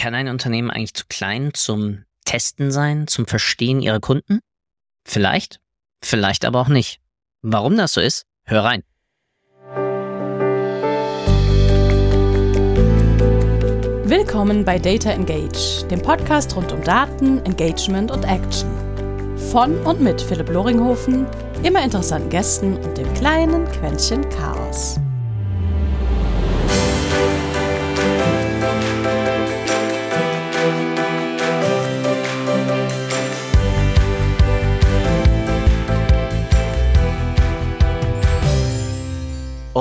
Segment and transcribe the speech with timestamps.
[0.00, 4.40] Kann ein Unternehmen eigentlich zu klein zum Testen sein, zum Verstehen ihrer Kunden?
[5.06, 5.60] Vielleicht,
[6.02, 7.02] vielleicht aber auch nicht.
[7.42, 8.82] Warum das so ist, hör rein.
[14.08, 18.70] Willkommen bei Data Engage, dem Podcast rund um Daten, Engagement und Action.
[19.52, 21.26] Von und mit Philipp Loringhofen,
[21.62, 24.98] immer interessanten Gästen und dem kleinen Quäntchen Chaos.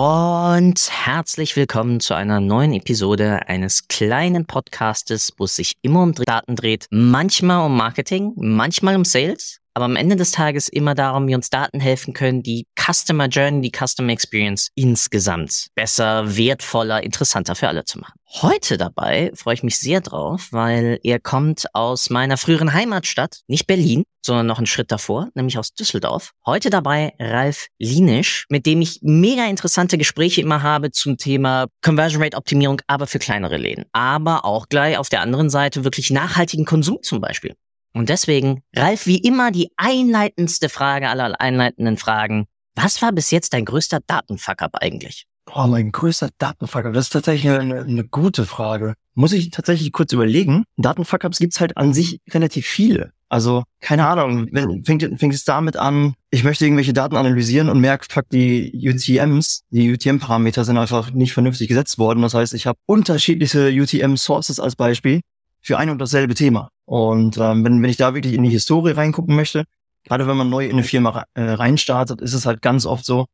[0.01, 6.13] Und herzlich willkommen zu einer neuen Episode eines kleinen Podcastes, wo es sich immer um
[6.13, 6.85] Daten dreht.
[6.89, 11.49] Manchmal um Marketing, manchmal um Sales, aber am Ende des Tages immer darum, wie uns
[11.49, 17.85] Daten helfen können, die Customer Journey, die Customer Experience insgesamt besser, wertvoller, interessanter für alle
[17.85, 18.19] zu machen.
[18.41, 23.65] Heute dabei freue ich mich sehr drauf, weil er kommt aus meiner früheren Heimatstadt, nicht
[23.65, 26.31] Berlin, sondern noch einen Schritt davor, nämlich aus Düsseldorf.
[26.45, 32.21] Heute dabei Ralf Linisch, mit dem ich mega interessante Gespräche immer habe zum Thema Conversion
[32.21, 33.85] Rate Optimierung, aber für kleinere Läden.
[33.93, 37.55] Aber auch gleich auf der anderen Seite wirklich nachhaltigen Konsum zum Beispiel.
[37.93, 42.45] Und deswegen, Ralf, wie immer die einleitendste Frage aller einleitenden Fragen.
[42.75, 45.25] Was war bis jetzt dein größter Datenfuck-up eigentlich?
[45.53, 48.93] Oh, mein größter Datenfuck-up, das ist tatsächlich eine, eine, gute Frage.
[49.15, 50.63] Muss ich tatsächlich kurz überlegen.
[50.77, 53.11] Datenfuck-ups gibt's halt an sich relativ viele.
[53.29, 54.47] Also, keine Ahnung,
[54.85, 59.63] fängt, fängt es damit an, ich möchte irgendwelche Daten analysieren und merke, fuck, die UTMs,
[59.69, 62.21] die UTM-Parameter sind einfach nicht vernünftig gesetzt worden.
[62.21, 65.21] Das heißt, ich habe unterschiedliche UTM-Sources als Beispiel
[65.61, 66.69] für ein und dasselbe Thema.
[66.85, 69.65] Und ähm, wenn, wenn ich da wirklich in die Historie reingucken möchte,
[70.03, 73.27] gerade wenn man neu in eine Firma äh, reinstartet, ist es halt ganz oft so,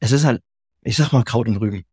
[0.00, 0.42] es ist halt,
[0.82, 1.84] ich sag mal, Kraut und Rüben.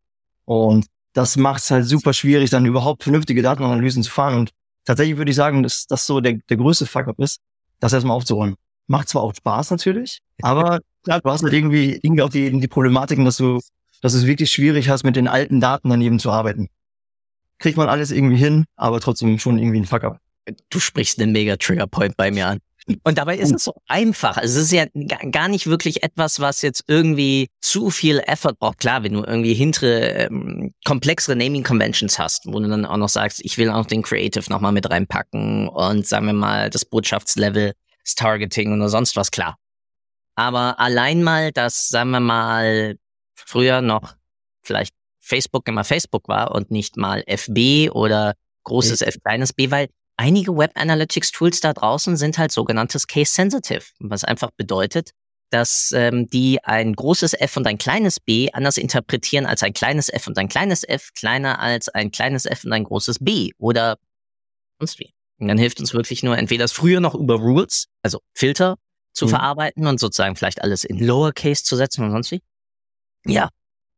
[0.44, 4.38] Und das macht es halt super schwierig, dann überhaupt vernünftige Datenanalysen zu fahren.
[4.38, 4.50] Und
[4.84, 7.40] tatsächlich würde ich sagen, dass das so der, der größte Fuck-up ist,
[7.80, 8.56] das erstmal aufzuräumen.
[8.86, 12.68] Macht zwar auch Spaß natürlich, aber klar, du hast halt irgendwie, irgendwie auch die, die
[12.68, 13.60] Problematiken, dass du,
[14.02, 16.68] dass du es wirklich schwierig hast, mit den alten Daten daneben zu arbeiten
[17.58, 20.20] kriegt man alles irgendwie hin, aber trotzdem schon irgendwie ein Fuck-up.
[20.70, 22.58] Du sprichst einen mega Trigger-Point bei mir an.
[23.02, 24.36] Und dabei ist es so einfach.
[24.36, 24.86] Also es ist ja
[25.32, 28.78] gar nicht wirklich etwas, was jetzt irgendwie zu viel Effort braucht.
[28.78, 33.08] Klar, wenn du irgendwie hintere, ähm, komplexere Naming Conventions hast, wo du dann auch noch
[33.08, 37.72] sagst, ich will auch den Creative nochmal mit reinpacken und sagen wir mal das Botschaftslevel,
[38.04, 39.56] das Targeting oder sonst was, klar.
[40.36, 42.96] Aber allein mal das, sagen wir mal,
[43.34, 44.14] früher noch
[44.62, 44.94] vielleicht
[45.26, 50.56] Facebook immer Facebook war und nicht mal FB oder großes F kleines B, weil einige
[50.56, 55.10] Web Analytics Tools da draußen sind halt sogenanntes Case Sensitive, was einfach bedeutet,
[55.50, 60.08] dass ähm, die ein großes F und ein kleines B anders interpretieren als ein kleines
[60.08, 63.98] F und ein kleines F kleiner als ein kleines F und ein großes B oder
[64.78, 65.12] sonst wie.
[65.38, 68.76] Und dann hilft uns wirklich nur entweder das früher noch über Rules, also Filter
[69.12, 69.30] zu mhm.
[69.30, 72.42] verarbeiten und sozusagen vielleicht alles in Lowercase zu setzen und sonst wie.
[73.24, 73.50] Ja,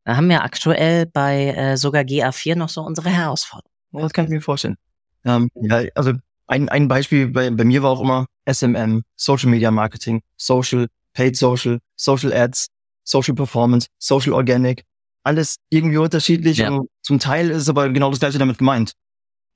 [0.08, 3.68] da haben wir aktuell bei äh, sogar GA4 noch so unsere Herausforderungen.
[3.92, 4.76] das kann ich mir vorstellen.
[5.22, 6.14] Ähm, ja, also
[6.46, 11.36] ein, ein Beispiel bei, bei mir war auch immer SMM, Social Media Marketing, Social, Paid
[11.36, 12.68] Social, Social Ads,
[13.04, 14.86] Social Performance, Social Organic.
[15.24, 16.70] Alles irgendwie unterschiedlich ja.
[16.70, 18.94] und zum Teil ist aber genau das gleiche damit gemeint.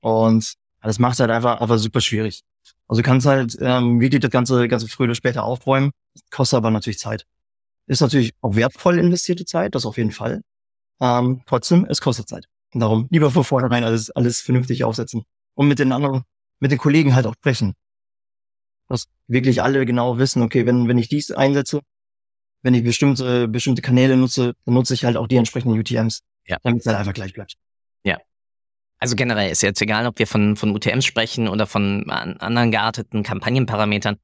[0.01, 0.53] Und
[0.83, 2.43] das macht es halt einfach, einfach super schwierig.
[2.87, 5.93] Also du kannst halt ähm, wirklich das ganze, ganze früher oder später aufräumen,
[6.29, 7.25] kostet aber natürlich Zeit.
[7.87, 10.41] Ist natürlich auch wertvoll investierte Zeit, das auf jeden Fall.
[11.01, 12.45] Ähm, trotzdem, es kostet Zeit.
[12.73, 15.23] Und darum lieber von vornherein alles, alles vernünftig aufsetzen.
[15.53, 16.23] Und mit den anderen,
[16.59, 17.73] mit den Kollegen halt auch sprechen.
[18.87, 21.81] Dass wirklich alle genau wissen, okay, wenn, wenn ich dies einsetze,
[22.61, 26.21] wenn ich bestimmte, bestimmte Kanäle nutze, dann nutze ich halt auch die entsprechenden UTMs.
[26.47, 26.57] Ja.
[26.63, 27.55] Damit es halt einfach gleich bleibt.
[28.03, 28.17] Ja.
[28.97, 33.23] Also generell ist jetzt egal, ob wir von, von UTMs sprechen oder von anderen gearteten
[33.23, 34.17] Kampagnenparametern.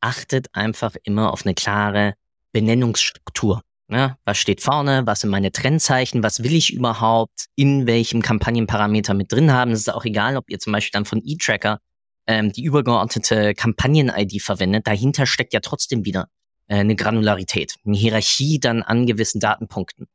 [0.00, 2.14] Achtet einfach immer auf eine klare
[2.52, 3.62] Benennungsstruktur.
[3.88, 4.16] Ne?
[4.24, 5.02] Was steht vorne?
[5.06, 6.22] Was sind meine Trennzeichen?
[6.22, 9.72] Was will ich überhaupt in welchem Kampagnenparameter mit drin haben?
[9.72, 11.78] Es ist auch egal, ob ihr zum Beispiel dann von E-Tracker
[12.26, 14.86] ähm, die übergeordnete Kampagnen-ID verwendet.
[14.86, 16.28] Dahinter steckt ja trotzdem wieder
[16.68, 20.06] äh, eine Granularität, eine Hierarchie dann an gewissen Datenpunkten.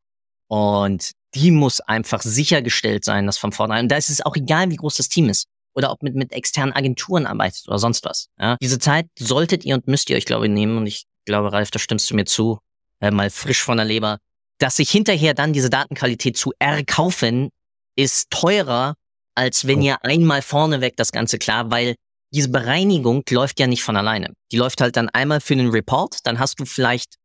[0.47, 4.71] Und die muss einfach sichergestellt sein, dass von vornherein, und da ist es auch egal,
[4.71, 5.45] wie groß das Team ist
[5.75, 8.29] oder ob mit, mit externen Agenturen arbeitet oder sonst was.
[8.39, 8.57] Ja?
[8.61, 10.77] Diese Zeit solltet ihr und müsst ihr euch, glaube ich, nehmen.
[10.77, 12.59] Und ich glaube, Ralf, da stimmst du mir zu,
[13.00, 14.18] äh, mal frisch von der Leber,
[14.57, 17.50] dass sich hinterher dann diese Datenqualität zu erkaufen,
[17.95, 18.95] ist teurer,
[19.35, 19.83] als wenn oh.
[19.83, 21.95] ihr einmal vorneweg das Ganze klar, weil
[22.33, 24.33] diese Bereinigung läuft ja nicht von alleine.
[24.51, 27.15] Die läuft halt dann einmal für den Report, dann hast du vielleicht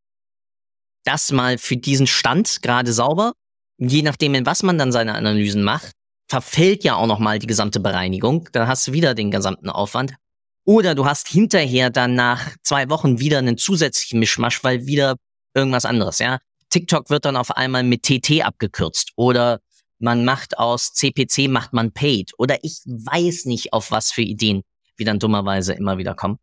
[1.04, 3.32] das mal für diesen Stand gerade sauber.
[3.78, 5.92] Je nachdem, in was man dann seine Analysen macht,
[6.28, 8.48] verfällt ja auch nochmal die gesamte Bereinigung.
[8.52, 10.14] Dann hast du wieder den gesamten Aufwand.
[10.64, 15.16] Oder du hast hinterher dann nach zwei Wochen wieder einen zusätzlichen Mischmasch, weil wieder
[15.54, 16.38] irgendwas anderes, ja.
[16.70, 19.60] TikTok wird dann auf einmal mit TT abgekürzt oder
[19.98, 24.62] man macht aus CPC macht man Paid oder ich weiß nicht auf was für Ideen,
[24.96, 26.38] wie dann dummerweise immer wieder kommen.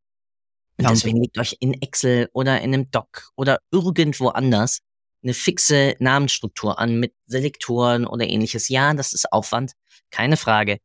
[0.77, 4.79] Und ja, deswegen legt euch in Excel oder in einem Doc oder irgendwo anders
[5.23, 8.69] eine fixe Namensstruktur an mit Selektoren oder ähnliches.
[8.69, 9.73] Ja, das ist Aufwand,
[10.11, 10.77] keine Frage.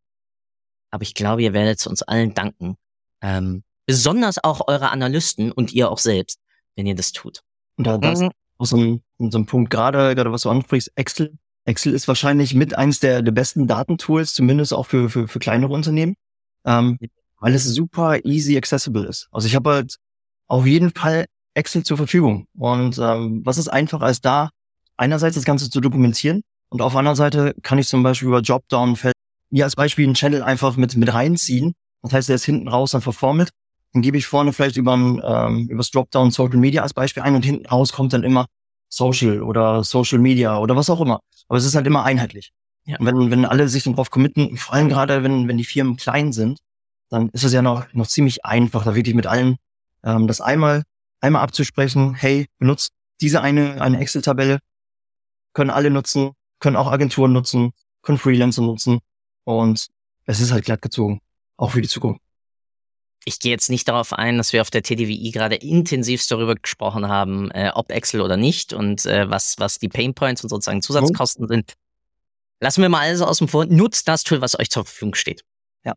[0.90, 2.76] Aber ich glaube, ihr werdet es uns allen danken.
[3.25, 6.38] Ähm, besonders auch eure Analysten und ihr auch selbst,
[6.76, 7.41] wenn ihr das tut.
[7.76, 8.31] Und da, das mhm.
[8.59, 11.32] aus so einem, so einem Punkt gerade, gerade was du ansprichst, Excel.
[11.65, 15.73] Excel ist wahrscheinlich mit eins der, der besten Datentools, zumindest auch für, für, für kleinere
[15.73, 16.17] Unternehmen,
[16.67, 16.99] ähm,
[17.41, 19.29] weil es super easy accessible ist.
[19.32, 19.97] Also ich habe halt
[20.47, 21.25] auf jeden Fall
[21.55, 22.47] Excel zur Verfügung.
[22.55, 24.50] Und ähm, was ist einfacher als da,
[24.99, 29.15] einerseits das Ganze zu dokumentieren und auf einer Seite kann ich zum Beispiel über Dropdown-Feld
[29.50, 31.75] hier als Beispiel einen Channel einfach mit, mit reinziehen.
[32.05, 33.51] Das heißt, der ist hinten raus dann verformt.
[33.93, 37.45] Dann gebe ich vorne vielleicht über ähm, übers Dropdown Social Media als Beispiel ein und
[37.45, 38.47] hinten raus kommt dann immer
[38.89, 41.21] Social oder Social Media oder was auch immer.
[41.49, 42.53] Aber es ist halt immer einheitlich.
[42.85, 42.99] Ja.
[42.99, 45.97] Und wenn, wenn alle sich dann drauf committen, vor allem gerade wenn, wenn die Firmen
[45.97, 46.59] klein sind,
[47.09, 49.56] dann ist es ja noch, noch ziemlich einfach, da wirklich mit allen
[50.03, 50.83] ähm, das einmal
[51.21, 54.59] einmal abzusprechen, hey, benutzt diese eine, eine Excel-Tabelle,
[55.55, 57.73] können alle nutzen, können auch Agenturen nutzen,
[58.03, 59.01] können Freelancer nutzen
[59.45, 59.89] und
[60.27, 61.21] es ist halt glatt gezogen,
[61.56, 62.21] auch für die Zukunft.
[63.27, 67.09] Ich gehe jetzt nicht darauf ein, dass wir auf der TDWI gerade intensivst darüber gesprochen
[67.09, 71.47] haben, äh, ob Excel oder nicht und äh, was, was die Painpoints und sozusagen Zusatzkosten
[71.47, 71.49] oh.
[71.49, 71.73] sind.
[72.61, 73.65] Lassen wir mal alles außen vor.
[73.67, 75.43] Nutzt das Tool, was euch zur Verfügung steht.
[75.85, 75.95] Ja.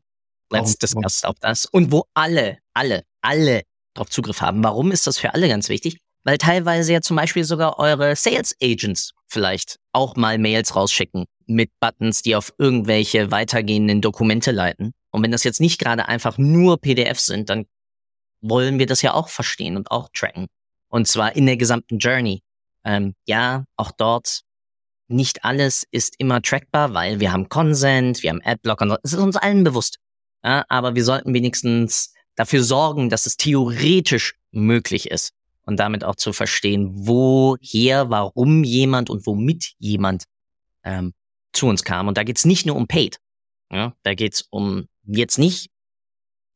[0.49, 1.65] Let's discuss auch das.
[1.65, 3.63] Und wo alle, alle, alle
[3.93, 4.63] darauf Zugriff haben.
[4.63, 5.97] Warum ist das für alle ganz wichtig?
[6.23, 11.71] Weil teilweise ja zum Beispiel sogar eure Sales Agents vielleicht auch mal Mails rausschicken mit
[11.79, 14.93] Buttons, die auf irgendwelche weitergehenden Dokumente leiten.
[15.17, 17.65] Und wenn das jetzt nicht gerade einfach nur PDFs sind, dann
[18.39, 20.45] wollen wir das ja auch verstehen und auch tracken.
[20.89, 22.43] Und zwar in der gesamten Journey.
[22.85, 24.41] Ähm, ja, auch dort
[25.07, 29.37] nicht alles ist immer trackbar, weil wir haben Consent, wir haben Adblocker, es ist uns
[29.37, 29.97] allen bewusst.
[30.43, 35.33] Ja, aber wir sollten wenigstens dafür sorgen, dass es theoretisch möglich ist
[35.65, 40.25] und damit auch zu verstehen, woher, warum jemand und womit jemand
[40.83, 41.13] ähm,
[41.53, 42.07] zu uns kam.
[42.07, 43.19] Und da geht's nicht nur um Paid.
[43.71, 45.69] Ja, da geht's um jetzt nicht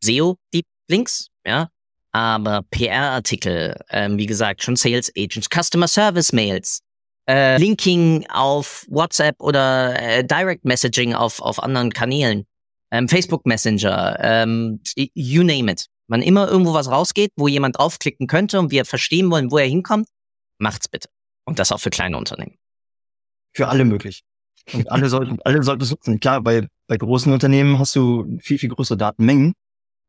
[0.03, 1.69] SEO Deep Links, ja,
[2.11, 6.81] aber PR-Artikel, ähm, wie gesagt, schon Sales Agents, Customer Service Mails,
[7.29, 12.45] äh, Linking auf WhatsApp oder äh, Direct Messaging auf, auf anderen Kanälen,
[12.91, 15.85] ähm, Facebook Messenger, ähm, you name it.
[16.07, 19.67] Wann immer irgendwo was rausgeht, wo jemand draufklicken könnte und wir verstehen wollen, wo er
[19.67, 20.09] hinkommt,
[20.57, 21.07] macht's bitte.
[21.45, 22.57] Und das auch für kleine Unternehmen.
[23.53, 24.23] Für alle möglich.
[24.73, 26.19] Und alle sollten, alle sollten es nutzen.
[26.19, 29.53] Klar, bei, bei großen Unternehmen hast du viel, viel größere Datenmengen.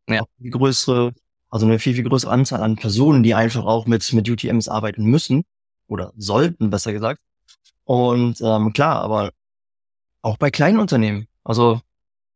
[0.08, 0.24] Ja.
[0.40, 1.12] Viel größere,
[1.48, 5.04] also eine viel, viel größere Anzahl an Personen, die einfach auch mit, mit UTMs arbeiten
[5.04, 5.44] müssen.
[5.86, 7.20] Oder sollten, besser gesagt.
[7.84, 9.30] Und ähm, klar, aber
[10.22, 11.28] auch bei kleinen Unternehmen.
[11.44, 11.80] Also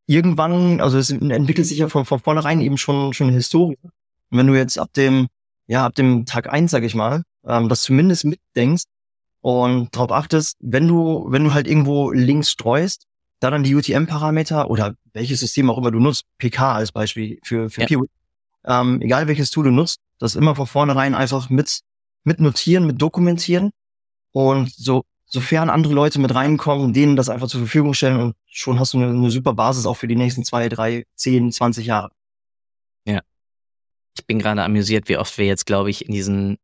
[0.07, 3.79] irgendwann, also es entwickelt sich ja von, von vornherein eben schon, schon eine Historie.
[3.83, 5.27] Und wenn du jetzt ab dem,
[5.67, 8.85] ja, ab dem Tag eins, sag ich mal, ähm, das zumindest mitdenkst
[9.41, 13.09] und darauf achtest, wenn du, wenn du halt irgendwo Links streust,
[13.41, 17.69] da dann die UTM-Parameter oder welches System auch immer du nutzt, PK als Beispiel für,
[17.69, 18.01] für ja.
[18.65, 21.81] ähm, egal welches Tool du nutzt, das immer von vornherein einfach mit,
[22.25, 23.71] mit notieren, mit dokumentieren
[24.33, 28.79] und so sofern andere Leute mit reinkommen, denen das einfach zur Verfügung stellen und schon
[28.79, 32.11] hast du eine, eine super Basis auch für die nächsten zwei, drei, zehn, zwanzig Jahre.
[33.05, 33.21] Ja.
[34.17, 36.59] Ich bin gerade amüsiert, wie oft wir jetzt, glaube ich, in diesen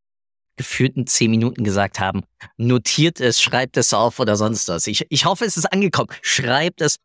[0.57, 2.23] gefühlten zehn Minuten gesagt haben,
[2.57, 4.87] notiert es, schreibt es auf oder sonst was.
[4.87, 6.11] Ich, ich hoffe, es ist angekommen.
[6.21, 6.97] Schreibt es.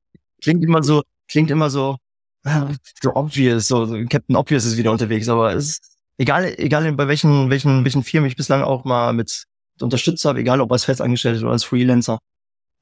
[0.42, 1.98] Klingt immer so, klingt immer so,
[3.02, 7.08] so obvious, so, so Captain Obvious ist wieder unterwegs, aber es ist egal, egal bei
[7.08, 9.46] welchen, welchen, welchen Firmen ich bislang auch mal mit
[9.82, 12.20] unterstützt habe, egal ob als Festangestellter oder als Freelancer.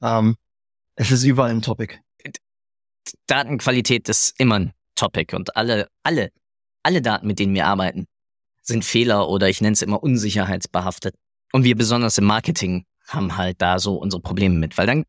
[0.02, 0.36] Ähm,
[0.94, 1.98] es ist überall ein Topic.
[3.26, 6.30] Datenqualität ist immer ein Topic und alle, alle,
[6.82, 8.06] alle Daten, mit denen wir arbeiten,
[8.66, 11.14] sind Fehler oder ich nenne es immer unsicherheitsbehaftet.
[11.52, 15.04] Und wir besonders im Marketing haben halt da so unsere Probleme mit, weil dann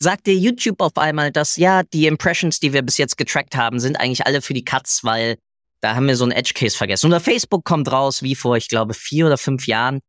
[0.00, 3.80] sagt dir YouTube auf einmal, dass ja, die Impressions, die wir bis jetzt getrackt haben,
[3.80, 5.36] sind eigentlich alle für die Cuts, weil
[5.80, 7.06] da haben wir so einen Edge Case vergessen.
[7.06, 10.00] Oder Facebook kommt raus, wie vor, ich glaube, vier oder fünf Jahren,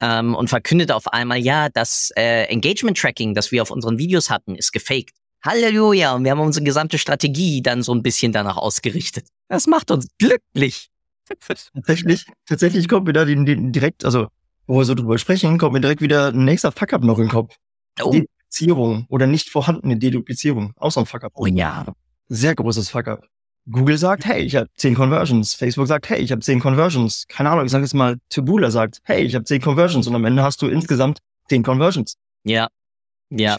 [0.00, 4.54] ähm, und verkündet auf einmal, ja, das äh, Engagement-Tracking, das wir auf unseren Videos hatten,
[4.54, 5.14] ist gefaked.
[5.44, 9.26] Halleluja, und wir haben unsere gesamte Strategie dann so ein bisschen danach ausgerichtet.
[9.48, 10.90] Das macht uns glücklich.
[11.74, 14.28] tatsächlich, tatsächlich kommt mir da die, die, direkt, also
[14.66, 17.30] wo wir so drüber sprechen, kommt mir direkt wieder ein nächster Fuck-up noch in den
[17.30, 17.56] Kopf.
[18.02, 18.10] Oh.
[18.10, 20.72] Die, Deduplizierung oder nicht vorhandene Deduplizierung.
[20.76, 21.32] Außer ein Fuck-up.
[21.34, 21.86] Oh ja.
[22.28, 23.24] Sehr großes Fuck-up.
[23.68, 25.54] Google sagt, hey, ich habe zehn Conversions.
[25.54, 27.24] Facebook sagt, hey, ich habe zehn Conversions.
[27.28, 30.06] Keine Ahnung, ich sage jetzt mal, Taboola sagt, hey, ich habe zehn Conversions.
[30.06, 31.18] Und am Ende hast du insgesamt
[31.48, 32.16] zehn Conversions.
[32.44, 32.68] Ja.
[33.30, 33.56] Ja.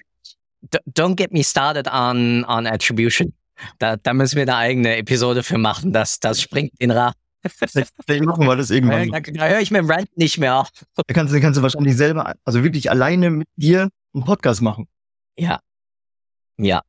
[0.62, 3.34] D don't get me started on, on attribution.
[3.80, 5.92] Da, da müssen wir eine eigene Episode für machen.
[5.92, 7.12] Das, das springt in Ra.
[7.50, 9.10] Vielleicht machen wir das irgendwann.
[9.10, 10.70] Da, da höre ich mit dem Rant nicht mehr auf.
[10.96, 14.88] Da kannst, du kannst du wahrscheinlich selber, also wirklich alleine mit dir einen Podcast machen.
[15.38, 15.60] Ja.
[16.58, 16.82] Ja.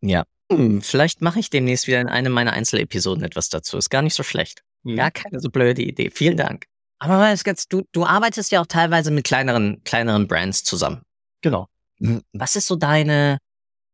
[0.00, 0.24] Ja.
[0.50, 3.76] Hm, vielleicht mache ich demnächst wieder in einem meiner Einzelepisoden etwas dazu.
[3.76, 4.62] Ist gar nicht so schlecht.
[4.84, 4.96] Mhm.
[4.96, 6.10] Ja, keine so blöde Idee.
[6.10, 6.66] Vielen Dank.
[6.98, 11.02] Aber mal ganz, du, du arbeitest ja auch teilweise mit kleineren, kleineren Brands zusammen.
[11.42, 11.68] Genau.
[11.98, 13.38] Hm, Was ist so deine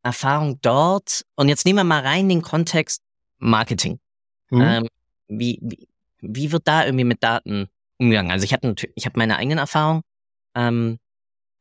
[0.03, 1.23] Erfahrung dort?
[1.35, 3.01] Und jetzt nehmen wir mal rein den Kontext
[3.39, 3.99] Marketing.
[4.49, 4.61] Mhm.
[4.61, 4.87] Ähm,
[5.27, 5.87] wie, wie,
[6.21, 8.31] wie wird da irgendwie mit Daten umgegangen?
[8.31, 10.01] Also ich habe natürlich, ich habe meine eigenen Erfahrungen,
[10.55, 10.97] ähm,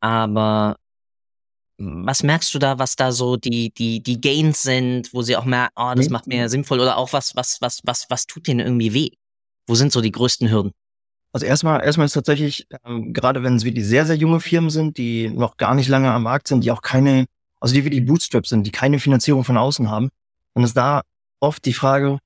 [0.01, 0.77] aber
[1.79, 5.45] was merkst du da, was da so die, die, die Gains sind, wo sie auch
[5.45, 6.13] merken, oh, das Mhm.
[6.13, 9.11] macht mir sinnvoll oder auch was, was, was, was, was tut denen irgendwie weh?
[9.67, 10.73] Wo sind so die größten Hürden?
[11.33, 14.99] Also erstmal, erstmal ist tatsächlich, ähm, gerade wenn es wirklich sehr, sehr junge Firmen sind,
[14.99, 17.25] die noch gar nicht lange am Markt sind, die auch keine,
[17.59, 20.11] also die wirklich Bootstrap sind, die keine Finanzierung von außen haben,
[20.55, 21.03] dann ist da
[21.41, 22.19] oft die Frage,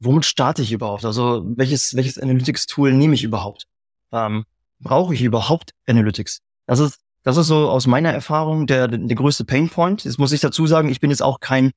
[0.00, 1.04] womit starte ich überhaupt?
[1.04, 3.66] Also welches, welches Analytics-Tool nehme ich überhaupt?
[4.12, 4.44] Ähm,
[4.80, 6.40] brauche ich überhaupt Analytics?
[6.66, 10.04] Das ist, das ist so aus meiner Erfahrung der, der größte Painpoint.
[10.04, 11.70] Jetzt muss ich dazu sagen, ich bin jetzt auch kein,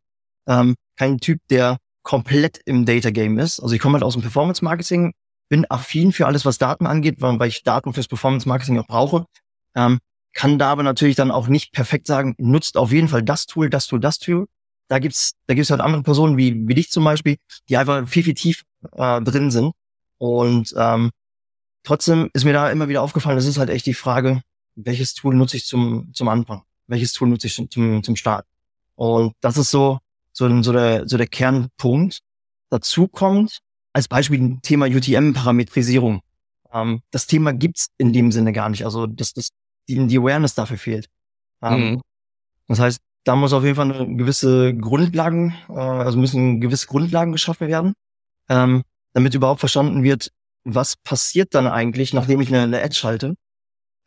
[0.48, 3.60] ähm, kein Typ, der komplett im Data Game ist.
[3.60, 5.14] Also ich komme halt aus dem Performance Marketing,
[5.50, 9.26] bin affin für alles, was Daten angeht, weil, ich Daten fürs Performance Marketing auch brauche.
[9.76, 10.00] Ähm,
[10.34, 13.70] kann da aber natürlich dann auch nicht perfekt sagen, nutzt auf jeden Fall das Tool,
[13.70, 14.48] das Tool, das Tool.
[14.88, 17.38] Da gibt's, da gibt's halt andere Personen wie, wie dich zum Beispiel,
[17.70, 18.64] die einfach viel, viel tief
[18.94, 19.74] äh, drin sind.
[20.18, 21.12] Und ähm,
[21.84, 24.42] trotzdem ist mir da immer wieder aufgefallen, das ist halt echt die Frage,
[24.76, 26.64] welches Tool nutze ich zum, zum Anfang?
[26.88, 28.46] Welches Tool nutze ich zum, zum, zum Start?
[28.96, 30.00] Und das ist so,
[30.32, 32.20] so, so, der, so der Kernpunkt.
[32.70, 33.60] Dazu kommt
[33.94, 36.22] als Beispiel ein Thema UTM-Parametrisierung.
[36.72, 38.86] Ähm, das Thema gibt's in dem Sinne gar nicht.
[38.86, 39.50] Also das, das,
[39.88, 41.08] die, die Awareness dafür fehlt.
[41.62, 42.02] Ähm, Mhm.
[42.68, 47.32] Das heißt, da muss auf jeden Fall eine gewisse Grundlagen, äh, also müssen gewisse Grundlagen
[47.32, 47.94] geschaffen werden,
[48.50, 50.32] ähm, damit überhaupt verstanden wird,
[50.64, 53.36] was passiert dann eigentlich, nachdem ich eine, eine Ad schalte.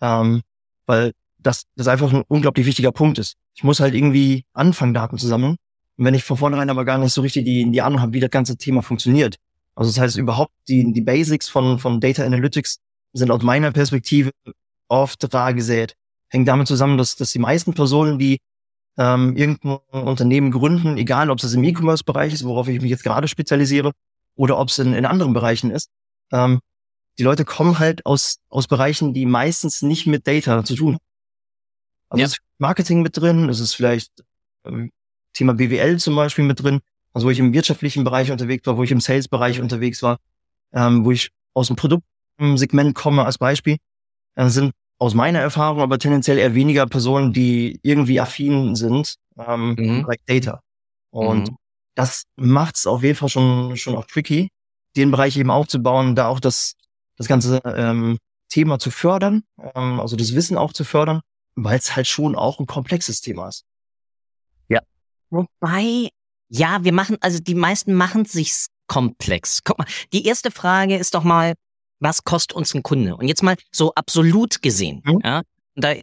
[0.01, 0.43] Ähm,
[0.87, 3.37] weil das, das einfach ein unglaublich wichtiger Punkt ist.
[3.55, 5.57] Ich muss halt irgendwie anfangen, Daten zu sammeln.
[5.97, 8.21] Und wenn ich von vornherein aber gar nicht so richtig die, die Ahnung habe, wie
[8.21, 9.37] das ganze Thema funktioniert.
[9.75, 12.79] Also das heißt überhaupt, die, die Basics von, von Data Analytics
[13.13, 14.31] sind aus meiner Perspektive
[14.89, 15.95] oft rar gesät.
[16.29, 18.39] Hängt damit zusammen, dass, dass die meisten Personen, die
[18.99, 23.29] ähm, irgendein Unternehmen gründen, egal ob es im E-Commerce-Bereich ist, worauf ich mich jetzt gerade
[23.29, 23.93] spezialisiere,
[24.37, 25.91] oder ob es in, in anderen Bereichen ist,
[26.33, 26.61] ähm,
[27.19, 31.03] die Leute kommen halt aus, aus Bereichen, die meistens nicht mit Data zu tun haben.
[32.11, 32.27] Also Ja.
[32.27, 34.13] es ist Marketing mit drin, es ist vielleicht
[34.65, 34.91] ähm,
[35.33, 36.81] Thema BWL zum Beispiel mit drin,
[37.13, 40.19] also wo ich im wirtschaftlichen Bereich unterwegs war, wo ich im Sales-Bereich unterwegs war,
[40.73, 43.79] ähm, wo ich aus dem Produktsegment komme als Beispiel,
[44.35, 49.75] äh, sind aus meiner Erfahrung aber tendenziell eher weniger Personen, die irgendwie affin sind ähm,
[49.79, 50.03] Mhm.
[50.03, 50.61] Bereich Data.
[51.11, 51.57] Und Mhm.
[51.95, 54.49] das macht's auf jeden Fall schon, schon auch tricky,
[54.97, 56.75] den Bereich eben aufzubauen, da auch das,
[57.17, 59.43] das ganze ähm, Thema zu fördern,
[59.75, 61.21] ähm, also das Wissen auch zu fördern,
[61.55, 63.65] weil es halt schon auch ein komplexes Thema ist.
[65.31, 66.09] Wobei,
[66.49, 69.63] ja, wir machen, also die meisten machen sich's komplex.
[69.65, 71.55] Guck mal, die erste Frage ist doch mal,
[72.01, 73.17] was kostet uns ein Kunde?
[73.17, 75.21] Und jetzt mal so absolut gesehen, Mhm.
[75.25, 75.43] ja,
[75.75, 75.95] da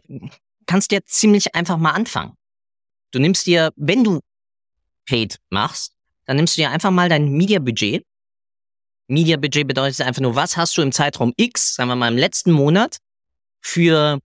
[0.66, 2.32] kannst du ja ziemlich einfach mal anfangen.
[3.10, 4.20] Du nimmst dir, wenn du
[5.06, 5.92] Paid machst,
[6.26, 8.04] dann nimmst du dir einfach mal dein Media-Budget.
[9.08, 12.52] Media-Budget bedeutet einfach nur, was hast du im Zeitraum X, sagen wir mal im letzten
[12.52, 12.98] Monat,
[13.60, 14.18] für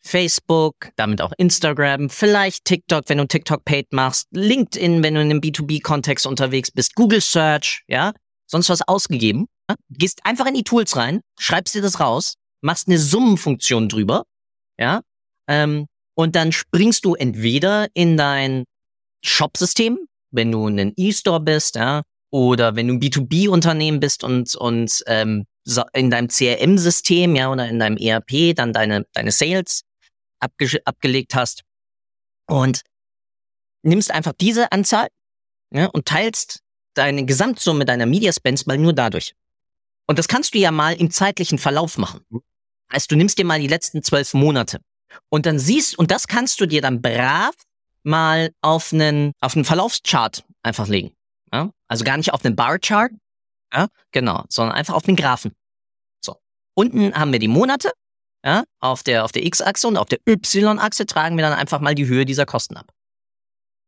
[0.00, 5.30] Facebook, damit auch Instagram, vielleicht TikTok, wenn du TikTok Paid machst, LinkedIn, wenn du in
[5.30, 8.12] einem B2B-Kontext unterwegs bist, Google Search, ja,
[8.46, 9.46] sonst was ausgegeben.
[9.90, 14.24] Gehst einfach in die Tools rein, schreibst dir das raus, machst eine Summenfunktion drüber,
[14.78, 15.02] ja,
[15.48, 18.64] ähm, und dann springst du entweder in dein
[19.22, 19.98] Shop-System,
[20.30, 25.46] wenn du ein E-Store bist, ja, oder wenn du ein B2B-Unternehmen bist und, und ähm,
[25.92, 29.82] in deinem CRM-System, ja, oder in deinem ERP dann deine, deine Sales
[30.40, 31.62] abge abgelegt hast
[32.46, 32.82] und
[33.82, 35.08] nimmst einfach diese Anzahl
[35.72, 36.60] ja, und teilst
[36.94, 39.34] deine Gesamtsumme deiner Media Spends mal nur dadurch.
[40.06, 42.24] Und das kannst du ja mal im zeitlichen Verlauf machen.
[42.92, 44.80] Heißt, du nimmst dir mal die letzten zwölf Monate
[45.28, 47.54] und dann siehst, und das kannst du dir dann brav
[48.04, 51.12] mal auf einen, auf einen Verlaufschart einfach legen.
[51.52, 51.70] Ja?
[51.88, 53.10] Also gar nicht auf einen Barchart,
[53.72, 53.88] ja?
[54.12, 55.52] genau, sondern einfach auf den Graphen.
[56.24, 56.36] So.
[56.74, 57.90] Unten haben wir die Monate,
[58.44, 61.96] Ja, auf der, auf der X-Achse und auf der Y-Achse tragen wir dann einfach mal
[61.96, 62.92] die Höhe dieser Kosten ab.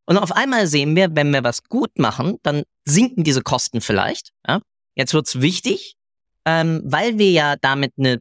[0.05, 4.33] Und auf einmal sehen wir, wenn wir was gut machen, dann sinken diese Kosten vielleicht.
[4.49, 4.61] Ja?
[4.97, 5.98] Jetzt wird's wichtig,
[6.49, 8.21] ähm, weil wir ja damit eine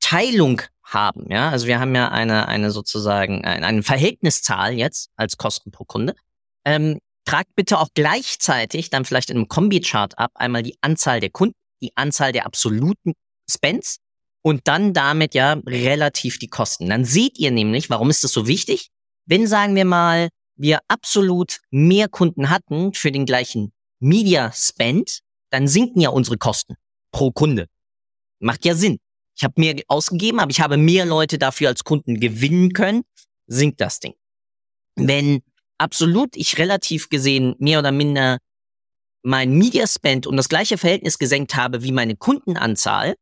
[0.00, 1.30] Teilung haben.
[1.30, 5.84] Ja, also wir haben ja eine, eine sozusagen eine, eine Verhältniszahl jetzt als Kosten pro
[5.84, 6.16] Kunde.
[6.64, 11.30] Ähm, tragt bitte auch gleichzeitig dann vielleicht in einem Kombi-Chart ab einmal die Anzahl der
[11.30, 13.12] Kunden, die Anzahl der absoluten
[13.48, 13.98] Spends
[14.42, 16.88] und dann damit ja relativ die Kosten.
[16.88, 18.88] Dann seht ihr nämlich, warum ist das so wichtig?
[19.24, 25.68] Wenn sagen wir mal, wir absolut mehr Kunden hatten für den gleichen Media Spend, dann
[25.68, 26.74] sinken ja unsere Kosten
[27.12, 27.68] pro Kunde.
[28.40, 28.98] Macht ja Sinn.
[29.36, 33.02] Ich habe mehr ausgegeben, aber ich habe mehr Leute dafür als Kunden gewinnen können,
[33.46, 34.14] sinkt das Ding.
[34.96, 35.42] Wenn
[35.78, 38.38] absolut ich relativ gesehen mehr oder minder
[39.22, 43.14] mein Media Spend um das gleiche Verhältnis gesenkt habe wie meine Kundenanzahl,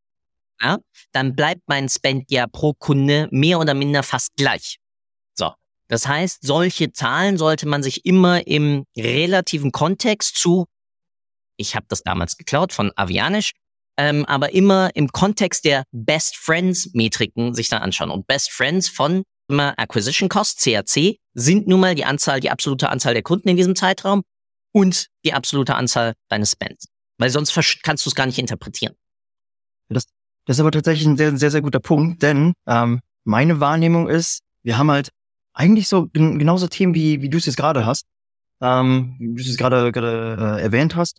[0.60, 0.78] ja,
[1.12, 4.76] dann bleibt mein Spend ja pro Kunde mehr oder minder fast gleich.
[5.34, 5.52] So.
[5.88, 10.66] Das heißt, solche Zahlen sollte man sich immer im relativen Kontext zu,
[11.56, 13.52] ich habe das damals geklaut von Avianisch,
[14.00, 18.10] ähm, aber immer im Kontext der Best Friends Metriken sich dann anschauen.
[18.10, 22.88] Und Best Friends von immer Acquisition Cost, CAC, sind nun mal die Anzahl, die absolute
[22.88, 24.22] Anzahl der Kunden in diesem Zeitraum
[24.72, 26.88] und die absolute Anzahl deines Spends.
[27.18, 27.52] Weil sonst
[27.82, 28.94] kannst du es gar nicht interpretieren.
[29.90, 30.06] Das,
[30.46, 34.40] das ist aber tatsächlich ein sehr, sehr, sehr guter Punkt, denn ähm, meine Wahrnehmung ist,
[34.62, 35.10] wir haben halt
[35.52, 38.06] eigentlich so genauso Themen, wie, wie du es jetzt gerade hast,
[38.62, 41.18] ähm, wie du es gerade, äh, erwähnt hast.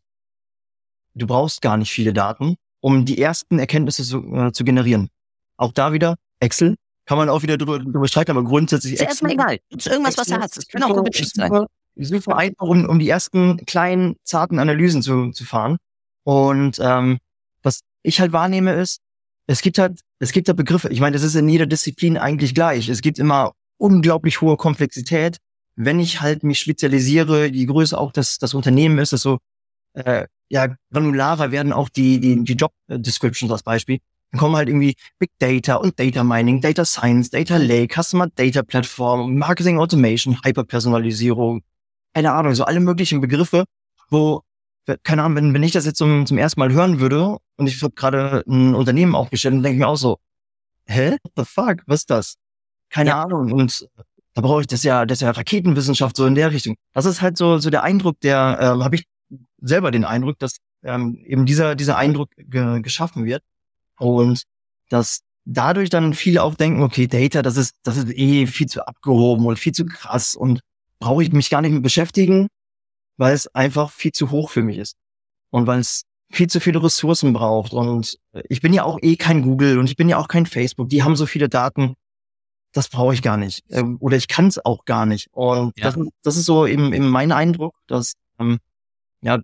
[1.13, 5.09] Du brauchst gar nicht viele Daten, um die ersten Erkenntnisse zu, äh, zu generieren.
[5.57, 8.93] Auch da wieder Excel, kann man auch wieder drüber, drüber streiten, aber grundsätzlich.
[8.93, 9.59] Ist erstmal egal.
[9.69, 10.55] Ist irgendwas, was er hat.
[10.55, 11.65] Das kann auch gut sein.
[11.95, 15.77] Super einfach, um, um die ersten kleinen, zarten Analysen zu, zu fahren.
[16.23, 17.19] Und ähm,
[17.63, 19.01] was ich halt wahrnehme ist,
[19.47, 20.89] es gibt halt, es gibt halt Begriffe.
[20.89, 22.87] Ich meine, das ist in jeder Disziplin eigentlich gleich.
[22.87, 25.37] Es gibt immer unglaublich hohe Komplexität.
[25.75, 29.39] Wenn ich halt mich spezialisiere, je größer auch das, das Unternehmen ist, desto
[29.93, 33.99] äh, ja, granularer werden auch die, die, die Job Descriptions als Beispiel.
[34.31, 38.61] Dann kommen halt irgendwie Big Data und Data Mining, Data Science, Data Lake, Customer Data
[38.61, 41.61] Platform, Marketing Automation, Hyperpersonalisierung,
[42.13, 43.63] keine Ahnung, so alle möglichen Begriffe,
[44.09, 44.41] wo,
[45.03, 47.81] keine Ahnung, wenn, wenn ich das jetzt zum, zum ersten Mal hören würde und ich
[47.81, 50.17] habe gerade ein Unternehmen aufgestellt, dann denke ich mir auch so,
[50.85, 51.11] hä?
[51.23, 51.77] What the fuck?
[51.85, 52.35] Was ist das?
[52.89, 53.23] Keine ja.
[53.23, 53.53] Ahnung.
[53.53, 53.87] Und
[54.33, 56.75] da brauche ich das ja, das ist ja Raketenwissenschaft so in der Richtung.
[56.93, 59.05] Das ist halt so, so der Eindruck, der ähm, habe ich
[59.61, 63.43] selber den Eindruck, dass ähm, eben dieser, dieser Eindruck ge geschaffen wird.
[63.97, 64.43] Und
[64.89, 68.85] dass dadurch dann viele auch denken, okay, Data, das ist, das ist eh viel zu
[68.85, 70.61] abgehoben und viel zu krass und
[70.99, 72.47] brauche ich mich gar nicht mit beschäftigen,
[73.17, 74.95] weil es einfach viel zu hoch für mich ist.
[75.49, 77.73] Und weil es viel zu viele Ressourcen braucht.
[77.73, 78.17] Und
[78.49, 80.89] ich bin ja auch eh kein Google und ich bin ja auch kein Facebook.
[80.89, 81.95] Die haben so viele Daten.
[82.73, 83.63] Das brauche ich gar nicht.
[83.69, 85.27] Ähm, oder ich kann es auch gar nicht.
[85.33, 85.91] Und ja.
[85.91, 88.59] das, das, ist so eben, eben mein Eindruck, dass ähm,
[89.21, 89.39] ja,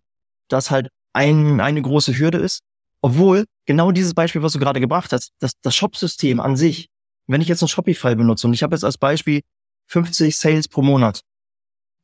[0.48, 2.62] das halt ein, eine große Hürde ist.
[3.02, 6.90] Obwohl genau dieses Beispiel, was du gerade gebracht hast, das, das Shop-System an sich,
[7.28, 9.42] wenn ich jetzt ein Shopify benutze und ich habe jetzt als Beispiel
[9.88, 11.22] 50 Sales pro Monat,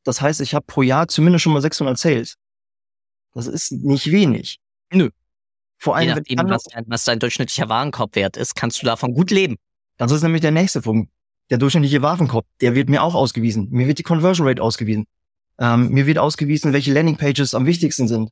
[0.04, 2.36] das heißt, ich habe pro Jahr zumindest schon mal 600 Sales.
[3.32, 4.60] Das ist nicht wenig.
[4.92, 5.10] Nö.
[5.78, 9.30] Vor allem, Je nachdem, was, dein, was dein durchschnittlicher Warenkorbwert ist, kannst du davon gut
[9.30, 9.56] leben.
[9.96, 11.10] Das ist nämlich der nächste Punkt.
[11.50, 13.68] Der durchschnittliche Warenkorb, der wird mir auch ausgewiesen.
[13.70, 15.06] Mir wird die Conversion Rate ausgewiesen.
[15.58, 18.30] Ähm, mir wird ausgewiesen, welche Landingpages am wichtigsten sind.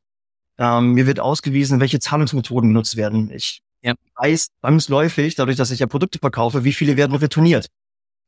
[0.58, 3.30] Ähm, mir wird ausgewiesen, welche Zahlungsmethoden genutzt werden.
[3.30, 3.94] Ich ja.
[4.16, 7.68] weiß zwangsläufig, dadurch, dass ich ja Produkte verkaufe, wie viele werden retourniert.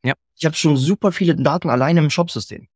[0.04, 0.14] Ja.
[0.36, 2.68] Ich habe schon super viele Daten alleine im Shopsystem.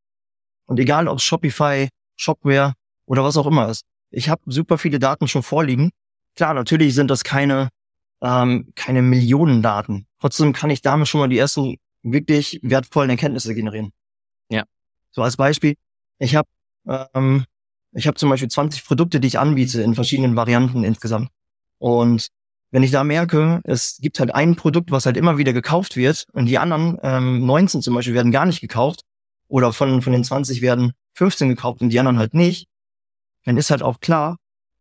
[0.67, 2.75] Und egal, ob Shopify, Shopware
[3.07, 3.85] oder was auch immer ist.
[4.11, 5.91] Ich habe super viele Daten schon vorliegen.
[6.37, 7.69] Klar, natürlich sind das keine,
[8.23, 10.07] ähm, keine Millionen Daten.
[10.21, 13.93] Trotzdem kann ich damit schon mal die ersten wirklich wertvollen Erkenntnisse generieren.
[14.51, 14.65] Ja.
[15.11, 15.75] So als Beispiel,
[16.19, 16.49] ich habe
[16.87, 17.45] ähm,
[17.93, 21.31] ich habe zum Beispiel 20 Produkte, die ich anbiete in verschiedenen Varianten insgesamt.
[21.79, 22.29] Und
[22.71, 26.27] wenn ich da merke, es gibt halt ein Produkt, was halt immer wieder gekauft wird
[26.33, 29.03] und die anderen ähm, 19 zum Beispiel werden gar nicht gekauft
[29.49, 32.69] oder von, von den 20 werden 15 gekauft und die anderen halt nicht,
[33.45, 34.37] dann ist halt auch klar,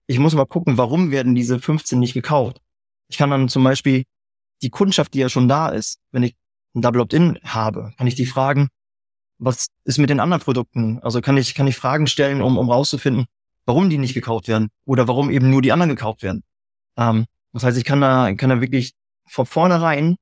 [0.05, 2.61] ich muss mal gucken, warum werden diese 15 nicht gekauft.
[3.07, 4.03] Ich kann dann zum Beispiel
[4.61, 6.35] die Kundschaft, die ja schon da ist, wenn ich
[6.75, 8.67] ein Double Opt-in habe, kann ich die fragen,
[9.39, 10.99] was ist mit den anderen Produkten?
[10.99, 13.25] Also kann ich, kann ich Fragen stellen, um, um rauszufinden,
[13.65, 16.43] warum die nicht gekauft werden oder warum eben nur die anderen gekauft werden.
[16.97, 18.93] Ähm, das heißt, ich kann da, kann da wirklich
[19.27, 20.15] von vornherein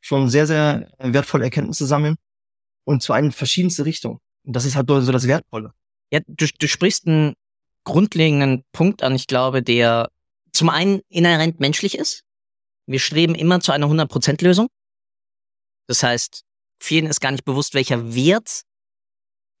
[0.00, 2.16] schon sehr, sehr wertvolle Erkenntnisse sammeln
[2.84, 4.18] und zu einen verschiedenste Richtungen.
[4.44, 5.72] Und das ist halt so das Wertvolle.
[6.10, 7.34] Ja, du, du sprichst einen
[7.84, 10.10] grundlegenden Punkt an, ich glaube, der
[10.52, 12.22] zum einen inhärent menschlich ist.
[12.86, 14.68] Wir streben immer zu einer 100%-Lösung.
[15.88, 16.44] Das heißt,
[16.80, 18.62] vielen ist gar nicht bewusst, welcher Wert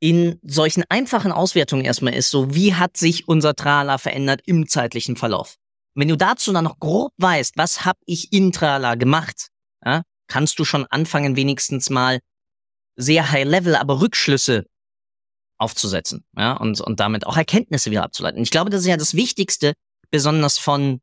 [0.00, 5.16] in solchen einfachen Auswertungen erstmal ist, so wie hat sich unser Trala verändert im zeitlichen
[5.16, 5.56] Verlauf.
[5.94, 9.48] Wenn du dazu dann noch grob weißt, was habe ich in Trala gemacht,
[9.84, 12.20] ja, kannst du schon anfangen, wenigstens mal
[12.96, 14.66] sehr high level, aber Rückschlüsse
[15.58, 18.42] aufzusetzen, ja, und, und damit auch Erkenntnisse wieder abzuleiten.
[18.42, 19.72] Ich glaube, das ist ja das Wichtigste,
[20.10, 21.00] besonders von,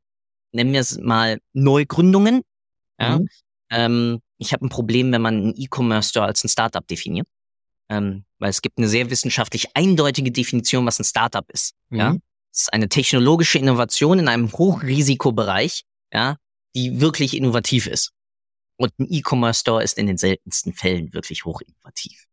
[0.51, 2.43] nennen wir es mal, Neugründungen.
[2.99, 3.17] Ja.
[3.19, 3.29] Mhm.
[3.71, 7.27] Ähm, ich habe ein Problem, wenn man einen E-Commerce-Store als ein Startup definiert.
[7.89, 11.73] Ähm, weil es gibt eine sehr wissenschaftlich eindeutige Definition, was ein Startup ist.
[11.89, 11.99] Mhm.
[11.99, 12.15] Ja.
[12.51, 16.37] Es ist eine technologische Innovation in einem Hochrisikobereich, ja,
[16.75, 18.11] die wirklich innovativ ist.
[18.77, 22.25] Und ein E-Commerce-Store ist in den seltensten Fällen wirklich hochinnovativ.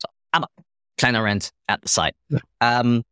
[0.00, 0.48] So, aber
[0.96, 2.14] kleiner Rant at the side.
[2.28, 2.40] Ja.
[2.60, 3.02] Ähm,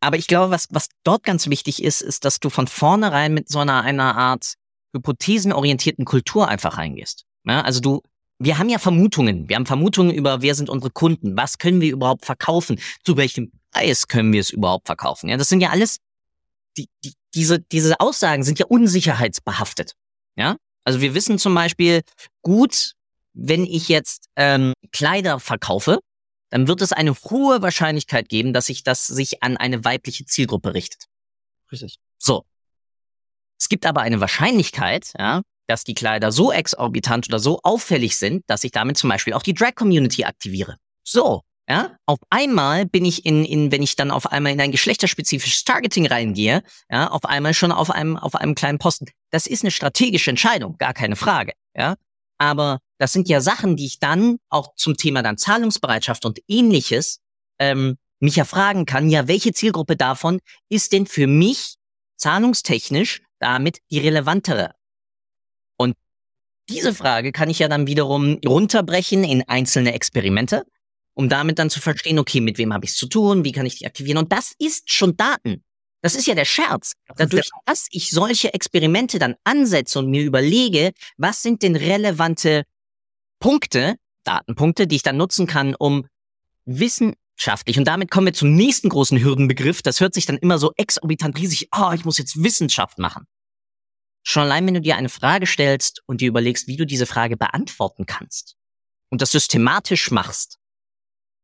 [0.00, 3.48] aber ich glaube, was, was dort ganz wichtig ist, ist, dass du von vornherein mit
[3.48, 4.54] so einer, einer Art
[4.94, 7.24] hypothesenorientierten Kultur einfach reingehst.
[7.44, 8.02] Ja, also du,
[8.38, 9.48] wir haben ja Vermutungen.
[9.48, 11.36] Wir haben Vermutungen über, wer sind unsere Kunden?
[11.36, 12.80] Was können wir überhaupt verkaufen?
[13.04, 15.28] Zu welchem Preis können wir es überhaupt verkaufen?
[15.28, 15.98] Ja, das sind ja alles,
[16.76, 19.94] die, die, diese, diese Aussagen sind ja unsicherheitsbehaftet.
[20.36, 22.02] Ja, also wir wissen zum Beispiel
[22.42, 22.92] gut,
[23.32, 26.00] wenn ich jetzt ähm, Kleider verkaufe,
[26.50, 30.74] dann wird es eine hohe Wahrscheinlichkeit geben, dass sich das sich an eine weibliche Zielgruppe
[30.74, 31.06] richtet.
[31.72, 31.98] Richtig.
[32.18, 32.44] So.
[33.58, 38.44] Es gibt aber eine Wahrscheinlichkeit, ja, dass die Kleider so exorbitant oder so auffällig sind,
[38.46, 40.76] dass ich damit zum Beispiel auch die Drag-Community aktiviere.
[41.02, 44.72] So, ja, auf einmal bin ich in, in, wenn ich dann auf einmal in ein
[44.72, 49.06] geschlechterspezifisches Targeting reingehe, ja, auf einmal schon auf einem, auf einem kleinen Posten.
[49.30, 51.96] Das ist eine strategische Entscheidung, gar keine Frage, ja.
[52.36, 57.20] Aber das sind ja Sachen, die ich dann auch zum Thema dann Zahlungsbereitschaft und ähnliches
[57.58, 61.76] ähm, mich ja fragen kann, ja, welche Zielgruppe davon ist denn für mich
[62.16, 64.74] zahlungstechnisch damit die relevantere?
[66.68, 70.64] Diese Frage kann ich ja dann wiederum runterbrechen in einzelne Experimente
[71.14, 73.66] um damit dann zu verstehen, okay, mit wem habe ich es zu tun, wie kann
[73.66, 74.18] ich die aktivieren.
[74.18, 75.64] Und das ist schon Daten.
[76.02, 76.92] Das ist ja der Scherz.
[77.16, 82.64] Dadurch, dass ich solche Experimente dann ansetze und mir überlege, was sind denn relevante
[83.38, 86.06] Punkte, Datenpunkte, die ich dann nutzen kann, um
[86.66, 90.72] wissenschaftlich, und damit kommen wir zum nächsten großen Hürdenbegriff, das hört sich dann immer so
[90.76, 93.26] exorbitant riesig, oh, ich muss jetzt Wissenschaft machen.
[94.26, 97.36] Schon allein, wenn du dir eine Frage stellst und dir überlegst, wie du diese Frage
[97.36, 98.56] beantworten kannst
[99.10, 100.58] und das systematisch machst,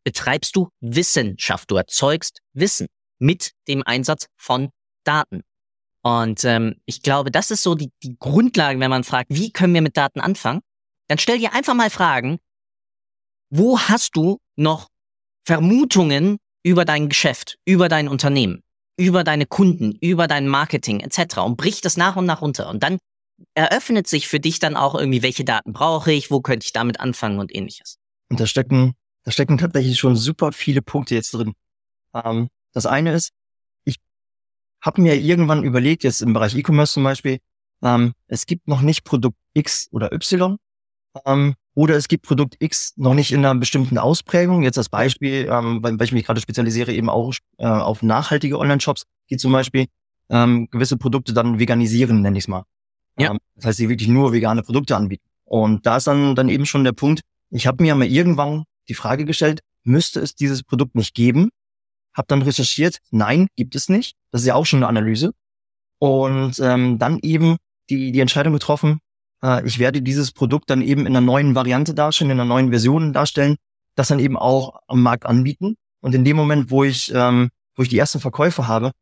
[0.02, 1.70] betreibst du Wissenschaft.
[1.70, 2.88] Du erzeugst Wissen
[3.18, 4.70] mit dem Einsatz von
[5.04, 5.42] Daten.
[6.02, 9.74] Und ähm, ich glaube, das ist so die, die Grundlage, wenn man fragt, wie können
[9.74, 10.62] wir mit Daten anfangen?
[11.08, 12.38] Dann stell dir einfach mal Fragen,
[13.50, 14.88] wo hast du noch
[15.44, 18.62] Vermutungen über dein Geschäft, über dein Unternehmen,
[19.00, 21.38] über deine Kunden, über dein Marketing etc.
[21.38, 22.68] und brich das nach und nach runter.
[22.68, 22.98] Und dann
[23.54, 27.00] eröffnet sich für dich dann auch irgendwie, welche Daten brauche ich, wo könnte ich damit
[27.00, 27.96] anfangen und ähnliches.
[28.28, 31.54] Und da stecken da stecken tatsächlich schon super viele Punkte jetzt drin.
[32.14, 33.32] Ähm, das eine ist,
[33.84, 33.96] ich
[34.80, 37.38] habe mir irgendwann überlegt, jetzt im Bereich E-Commerce zum Beispiel,
[37.82, 40.56] ähm, es gibt noch nicht Produkt X oder Y
[41.26, 44.62] ähm, oder es gibt Produkt X noch nicht in einer bestimmten Ausprägung.
[44.62, 48.58] Jetzt als Beispiel, ähm, weil, weil ich mich gerade spezialisiere, eben auch äh, auf nachhaltige
[48.58, 49.86] Online-Shops, die zum Beispiel
[50.28, 52.64] ähm, gewisse Produkte dann veganisieren, nenne ich es mal.
[53.18, 53.30] Ja.
[53.30, 55.24] Ähm, das heißt, die wirklich nur vegane Produkte anbieten.
[55.44, 58.94] Und da ist dann, dann eben schon der Punkt, ich habe mir mal irgendwann die
[58.94, 61.50] Frage gestellt, müsste es dieses Produkt nicht geben?
[62.14, 64.16] Hab dann recherchiert, nein, gibt es nicht.
[64.30, 65.32] Das ist ja auch schon eine Analyse.
[65.98, 67.56] Und ähm, dann eben
[67.88, 69.00] die, die Entscheidung getroffen,
[69.42, 72.70] äh, ich werde dieses Produkt dann eben in einer neuen Variante darstellen, in einer neuen
[72.70, 73.56] Version darstellen,
[73.94, 75.76] das dann eben auch am Markt anbieten.
[76.00, 78.92] Und in dem Moment, wo ich, ähm, wo ich die ersten Verkäufe habe,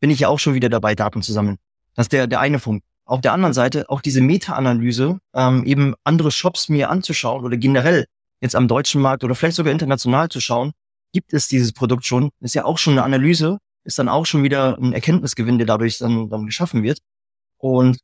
[0.00, 1.58] bin ich ja auch schon wieder dabei, Daten zu sammeln.
[1.94, 2.84] Das ist der, der eine Punkt.
[3.04, 8.06] Auf der anderen Seite auch diese Meta-Analyse, ähm, eben andere Shops mir anzuschauen oder generell
[8.40, 10.72] jetzt am deutschen Markt oder vielleicht sogar international zu schauen,
[11.12, 14.42] gibt es dieses Produkt schon, ist ja auch schon eine Analyse, ist dann auch schon
[14.42, 16.98] wieder ein Erkenntnisgewinn, der dadurch dann, dann geschaffen wird.
[17.58, 17.98] Und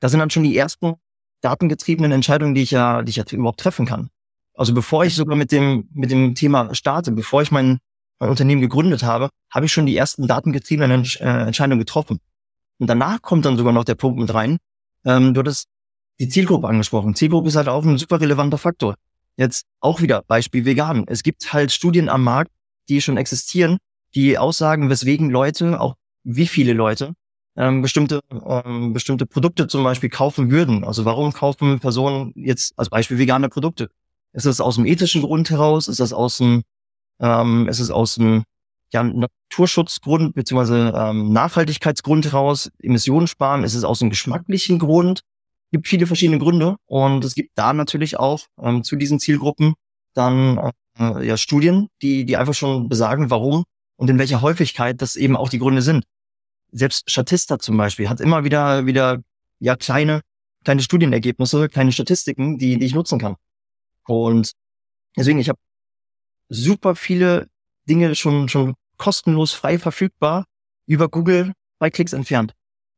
[0.00, 0.94] da sind dann schon die ersten
[1.40, 4.08] datengetriebenen Entscheidungen, die ich ja, die ich ja überhaupt treffen kann.
[4.54, 7.78] Also bevor ich sogar mit dem, mit dem Thema starte, bevor ich mein,
[8.18, 12.18] mein Unternehmen gegründet habe, habe ich schon die ersten datengetriebenen äh, Entscheidungen getroffen.
[12.78, 14.58] Und danach kommt dann sogar noch der Punkt mit rein.
[15.04, 15.68] Ähm, du hattest
[16.18, 17.14] die Zielgruppe angesprochen.
[17.14, 18.96] Zielgruppe ist halt auch ein super relevanter Faktor.
[19.36, 21.04] Jetzt auch wieder Beispiel vegan.
[21.06, 22.50] Es gibt halt Studien am Markt,
[22.88, 23.78] die schon existieren,
[24.14, 25.94] die aussagen, weswegen Leute, auch
[26.24, 27.12] wie viele Leute,
[27.56, 30.84] ähm, bestimmte, ähm, bestimmte Produkte zum Beispiel kaufen würden.
[30.84, 33.90] Also warum kaufen Personen jetzt als Beispiel vegane Produkte?
[34.32, 35.88] Ist das aus dem ethischen Grund heraus?
[35.88, 36.62] Ist das aus dem,
[37.20, 38.44] ähm, ist es aus dem
[38.92, 42.70] ja, Naturschutzgrund beziehungsweise ähm, Nachhaltigkeitsgrund heraus?
[42.82, 43.64] Emissionen sparen?
[43.64, 45.22] Ist es aus dem geschmacklichen Grund?
[45.72, 49.74] gibt viele verschiedene Gründe und es gibt da natürlich auch ähm, zu diesen Zielgruppen
[50.14, 53.64] dann äh, ja Studien, die die einfach schon besagen, warum
[53.96, 56.04] und in welcher Häufigkeit das eben auch die Gründe sind.
[56.76, 59.22] Selbst Statista zum Beispiel hat immer wieder wieder
[59.58, 60.20] ja kleine
[60.64, 63.36] kleine Studienergebnisse, kleine Statistiken, die die ich nutzen kann.
[64.06, 64.52] Und
[65.16, 65.58] deswegen ich habe
[66.48, 67.48] super viele
[67.88, 70.44] Dinge schon schon kostenlos frei verfügbar
[70.86, 72.52] über Google bei Klicks entfernt.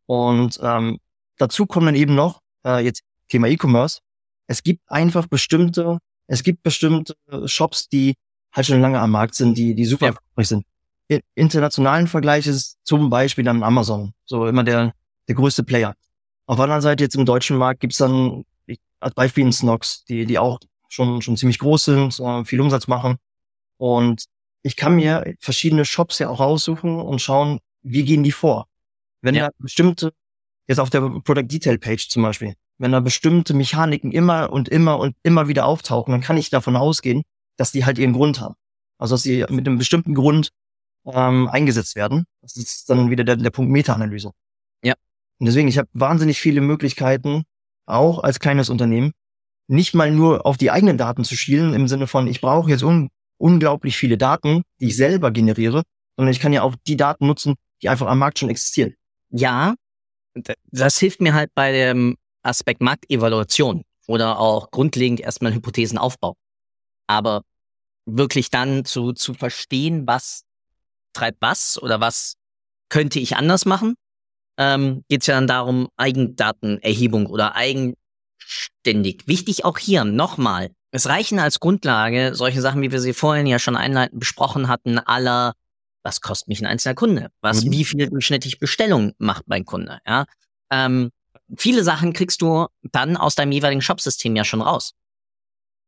[0.07, 0.99] Und ähm,
[1.37, 4.01] dazu kommen dann eben noch äh, jetzt Thema E-Commerce.
[4.47, 7.15] Es gibt einfach bestimmte, es gibt bestimmte
[7.45, 8.15] Shops, die
[8.53, 10.13] halt schon lange am Markt sind, die die super ja.
[10.13, 10.65] erfolgreich sind.
[11.09, 14.93] In internationalen Vergleich ist zum Beispiel dann Amazon, so immer der
[15.29, 15.95] der größte Player.
[16.47, 18.45] Auf der anderen Seite jetzt im deutschen Markt gibt's dann
[19.01, 22.89] als Beispiel ein Snox, die die auch schon schon ziemlich groß sind, äh, viel Umsatz
[22.89, 23.17] machen.
[23.77, 24.25] Und
[24.63, 28.67] ich kann mir verschiedene Shops ja auch raussuchen und schauen, wie gehen die vor.
[29.21, 29.47] Wenn ja.
[29.47, 30.13] da bestimmte,
[30.67, 34.99] jetzt auf der Product Detail Page zum Beispiel, wenn da bestimmte Mechaniken immer und immer
[34.99, 37.23] und immer wieder auftauchen, dann kann ich davon ausgehen,
[37.57, 38.55] dass die halt ihren Grund haben.
[38.99, 40.51] Also dass sie mit einem bestimmten Grund
[41.07, 42.25] ähm, eingesetzt werden.
[42.43, 44.33] Das ist dann wieder der, der Punkt Meta-Analyse.
[44.83, 44.95] Ja.
[45.39, 47.45] Und deswegen, ich habe wahnsinnig viele Möglichkeiten,
[47.87, 49.13] auch als kleines Unternehmen,
[49.69, 52.83] nicht mal nur auf die eigenen Daten zu schielen, im Sinne von, ich brauche jetzt
[52.83, 53.09] un
[53.41, 55.85] unglaublich viele Daten, die ich selber generiere,
[56.17, 58.95] sondern ich kann ja auch die Daten nutzen, die einfach am Markt schon existieren.
[59.31, 59.75] Ja,
[60.73, 66.35] das hilft mir halt bei dem Aspekt Marktevaluation oder auch grundlegend erstmal Hypothesenaufbau.
[67.07, 67.43] Aber
[68.07, 70.43] wirklich dann zu, zu verstehen, was
[71.19, 72.35] treibt was oder was
[72.89, 73.95] könnte ich anders machen,
[74.57, 79.27] ähm, geht es ja dann darum, Eigendatenerhebung oder eigenständig.
[79.27, 83.59] Wichtig auch hier nochmal, es reichen als Grundlage solche Sachen, wie wir sie vorhin ja
[83.59, 85.55] schon einleitend besprochen hatten, aller,
[86.03, 87.31] was kostet mich ein einzelner Kunde?
[87.41, 87.73] Was, mhm.
[87.73, 89.99] wie viel durchschnittlich Bestellung macht mein Kunde?
[90.07, 90.25] Ja,
[90.71, 91.11] ähm,
[91.57, 94.95] viele Sachen kriegst du dann aus deinem jeweiligen Shopsystem ja schon raus.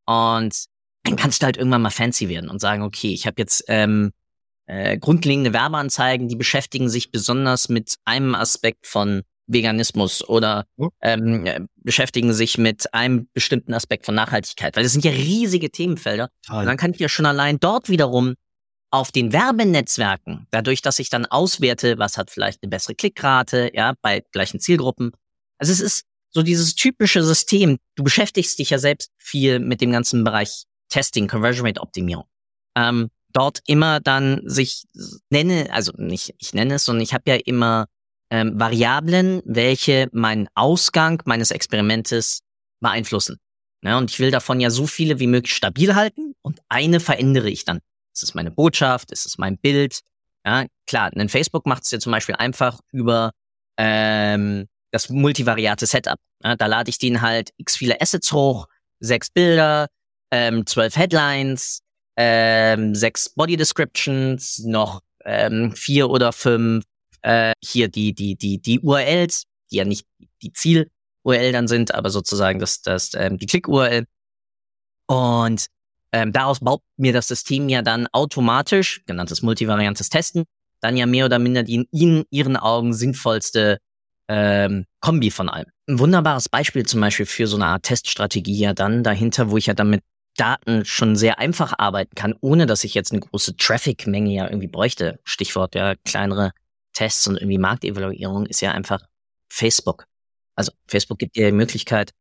[0.06, 0.66] Und
[1.04, 4.12] dann kannst du halt irgendwann mal fancy werden und sagen, okay, ich habe jetzt ähm,
[4.70, 10.64] äh, grundlegende Werbeanzeigen, die beschäftigen sich besonders mit einem Aspekt von Veganismus oder
[11.00, 15.70] ähm, äh, beschäftigen sich mit einem bestimmten Aspekt von Nachhaltigkeit, weil das sind ja riesige
[15.70, 16.30] Themenfelder.
[16.48, 18.34] Und dann kann ich ja schon allein dort wiederum
[18.92, 23.94] auf den Werbenetzwerken, dadurch, dass ich dann auswerte, was hat vielleicht eine bessere Klickrate, ja,
[24.02, 25.10] bei gleichen Zielgruppen.
[25.58, 27.78] Also es ist so dieses typische System.
[27.96, 32.26] Du beschäftigst dich ja selbst viel mit dem ganzen Bereich Testing, Conversion Rate Optimierung.
[32.76, 34.84] Ähm, dort immer dann sich
[35.30, 37.86] nenne, also nicht ich nenne es, sondern ich habe ja immer
[38.30, 42.40] ähm, Variablen, welche meinen Ausgang meines Experimentes
[42.80, 43.38] beeinflussen.
[43.82, 47.48] Ja, und ich will davon ja so viele wie möglich stabil halten und eine verändere
[47.48, 47.80] ich dann.
[48.14, 49.10] Ist es meine Botschaft?
[49.10, 50.00] Ist es mein Bild?
[50.44, 53.32] Ja, klar, ein Facebook macht es ja zum Beispiel einfach über
[53.78, 56.18] ähm, das multivariate Setup.
[56.42, 58.66] Ja, da lade ich denen halt x viele Assets hoch,
[59.00, 59.88] sechs Bilder,
[60.30, 61.80] ähm, zwölf Headlines,
[62.22, 66.84] ähm, sechs Body Descriptions, noch ähm, vier oder fünf
[67.22, 70.06] äh, hier die, die, die, die URLs, die ja nicht
[70.42, 74.04] die Ziel-URL dann sind, aber sozusagen das, das, ähm, die Klick-URL.
[75.06, 75.66] Und
[76.12, 80.44] ähm, daraus baut mir das System ja dann automatisch, genanntes multivariantes Testen,
[80.82, 83.78] dann ja mehr oder minder die in ihnen, ihren Augen sinnvollste
[84.28, 85.70] ähm, Kombi von allem.
[85.88, 89.66] Ein wunderbares Beispiel zum Beispiel für so eine Art Teststrategie ja dann dahinter, wo ich
[89.66, 90.02] ja dann mit
[90.40, 94.68] Daten schon sehr einfach arbeiten kann, ohne dass ich jetzt eine große Traffic-Menge ja irgendwie
[94.68, 95.20] bräuchte.
[95.24, 96.52] Stichwort ja kleinere
[96.92, 99.02] Tests und irgendwie Marktevaluierung ist ja einfach
[99.48, 100.06] Facebook.
[100.54, 102.12] Also Facebook gibt dir die Möglichkeit,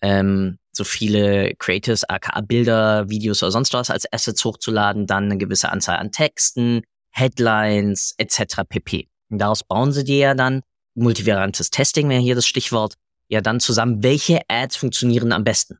[0.00, 5.38] ähm, so viele Creators, aka Bilder, Videos oder sonst was als Assets hochzuladen, dann eine
[5.38, 8.62] gewisse Anzahl an Texten, Headlines etc.
[8.68, 9.08] pp.
[9.28, 10.62] Und daraus bauen sie dir ja dann
[10.94, 12.94] multivariantes Testing wäre hier das Stichwort,
[13.28, 15.78] ja dann zusammen, welche Ads funktionieren am besten.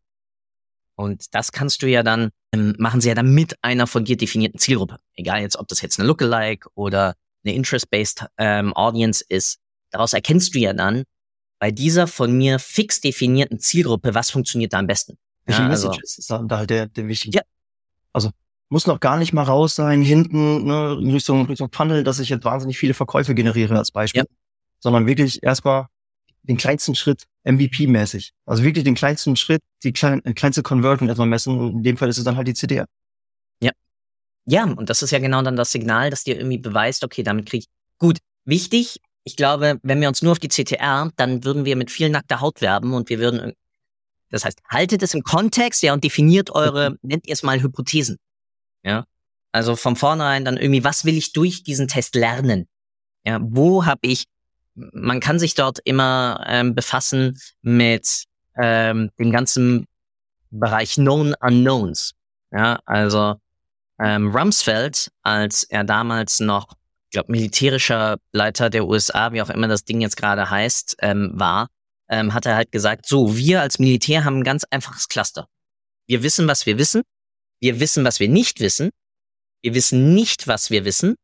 [0.99, 4.17] Und das kannst du ja dann, ähm, machen sie ja dann mit einer von dir
[4.17, 4.97] definierten Zielgruppe.
[5.15, 9.61] Egal jetzt, ob das jetzt eine Lookalike oder eine Interest-Based ähm, Audience ist.
[9.91, 11.05] Daraus erkennst du ja dann,
[11.61, 15.19] bei dieser von mir fix definierten Zielgruppe, was funktioniert da am besten?
[15.45, 17.39] Welche ja, also, Messages ist da halt der, der wichtige.
[17.39, 17.43] Ja.
[18.13, 18.31] Also
[18.69, 22.29] muss noch gar nicht mal raus sein, hinten, ne, in Richtung, Richtung Funnel, dass ich
[22.29, 24.23] jetzt wahnsinnig viele Verkäufe generiere als Beispiel.
[24.23, 24.37] Ja.
[24.81, 25.87] Sondern wirklich erstmal
[26.49, 28.33] den kleinsten Schritt MVP-mäßig.
[28.47, 31.59] Also wirklich den kleinsten Schritt, die klein, äh, kleinste Conversion erstmal messen.
[31.59, 32.87] Und in dem Fall ist es dann halt die CDR.
[33.61, 33.73] Ja.
[34.47, 37.47] Ja, und das ist ja genau dann das Signal, das dir irgendwie beweist, okay, damit
[37.47, 37.69] krieg ich.
[37.99, 41.91] Gut, wichtig, ich glaube, wenn wir uns nur auf die CTR, dann würden wir mit
[41.91, 43.53] viel nackter Haut werben und wir würden,
[44.31, 48.17] das heißt, haltet es im Kontext, ja, und definiert eure, nennt ihr es mal Hypothesen.
[48.83, 49.05] Ja.
[49.53, 52.69] Also von vornherein dann irgendwie, was will ich durch diesen Test lernen?
[53.27, 54.25] Ja, wo habe ich
[54.93, 58.25] man kann sich dort immer ähm, befassen mit
[58.57, 59.87] ähm, dem ganzen
[60.51, 62.15] Bereich Known Unknowns.
[62.51, 63.37] Ja, also
[64.01, 66.73] ähm, Rumsfeld, als er damals noch,
[67.07, 71.33] ich glaube, militärischer Leiter der USA, wie auch immer das Ding jetzt gerade heißt, ähm,
[71.35, 71.69] war,
[72.09, 75.49] ähm, hat er halt gesagt, so, wir als Militär haben ein ganz einfaches Cluster.
[76.07, 77.03] Wir wissen, was wir wissen.
[77.61, 78.91] Wir wissen, was wir nicht wissen.
[79.63, 81.17] Wir wissen nicht, was wir wissen.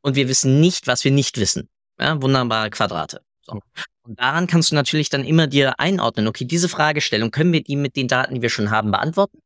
[0.00, 1.68] Und wir wissen nicht, was wir nicht wissen.
[1.98, 3.20] Ja, wunderbare Quadrate.
[3.42, 3.60] So.
[4.02, 7.76] Und daran kannst du natürlich dann immer dir einordnen, okay, diese Fragestellung, können wir die
[7.76, 9.40] mit den Daten, die wir schon haben, beantworten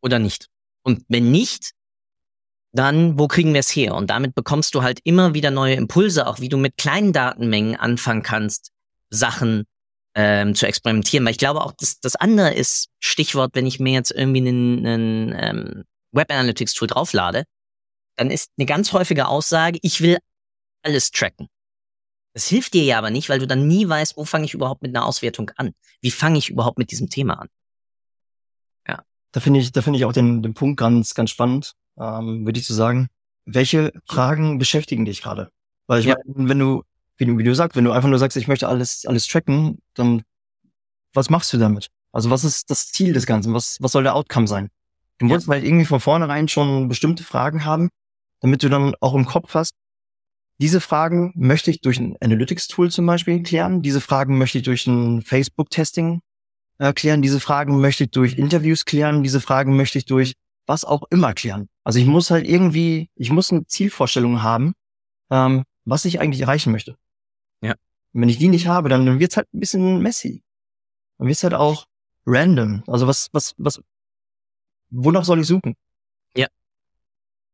[0.00, 0.48] oder nicht?
[0.82, 1.72] Und wenn nicht,
[2.72, 3.94] dann wo kriegen wir es her?
[3.94, 7.76] Und damit bekommst du halt immer wieder neue Impulse, auch wie du mit kleinen Datenmengen
[7.76, 8.70] anfangen kannst,
[9.10, 9.64] Sachen
[10.14, 11.24] ähm, zu experimentieren.
[11.24, 14.86] Weil ich glaube auch, das, das andere ist Stichwort, wenn ich mir jetzt irgendwie einen,
[14.86, 17.44] einen ähm, Web Analytics Tool drauflade,
[18.16, 20.18] dann ist eine ganz häufige Aussage, ich will
[20.82, 21.48] alles tracken.
[22.38, 24.80] Das hilft dir ja aber nicht, weil du dann nie weißt, wo fange ich überhaupt
[24.82, 25.74] mit einer Auswertung an?
[26.00, 27.48] Wie fange ich überhaupt mit diesem Thema an?
[28.86, 29.02] Ja.
[29.32, 32.60] Da finde ich, da finde ich auch den, den Punkt ganz, ganz spannend, ähm, würde
[32.60, 33.08] ich so sagen.
[33.44, 35.50] Welche Fragen beschäftigen dich gerade?
[35.88, 36.14] Weil ich ja.
[36.28, 36.84] meine, wenn du
[37.16, 39.82] wie du, wie du sagst, wenn du einfach nur sagst, ich möchte alles, alles tracken,
[39.94, 40.22] dann
[41.14, 41.88] was machst du damit?
[42.12, 43.52] Also was ist das Ziel des Ganzen?
[43.52, 44.68] Was, was soll der Outcome sein?
[45.18, 45.54] Du musst ja.
[45.54, 47.88] halt irgendwie von vornherein schon bestimmte Fragen haben,
[48.38, 49.72] damit du dann auch im Kopf hast,
[50.60, 53.80] diese Fragen möchte ich durch ein Analytics-Tool zum Beispiel klären.
[53.82, 56.20] Diese Fragen möchte ich durch ein Facebook-Testing
[56.78, 57.22] äh, klären.
[57.22, 59.22] Diese Fragen möchte ich durch Interviews klären.
[59.22, 60.34] Diese Fragen möchte ich durch
[60.66, 61.68] was auch immer klären.
[61.84, 64.74] Also ich muss halt irgendwie, ich muss eine Zielvorstellung haben,
[65.30, 66.96] ähm, was ich eigentlich erreichen möchte.
[67.62, 67.72] Ja.
[68.12, 70.42] Und wenn ich die nicht habe, dann, dann wird's halt ein bisschen messy.
[71.18, 71.86] Dann wird's halt auch
[72.26, 72.82] random.
[72.88, 73.80] Also was, was, was,
[74.90, 75.76] wonach soll ich suchen?
[76.34, 76.48] Ja.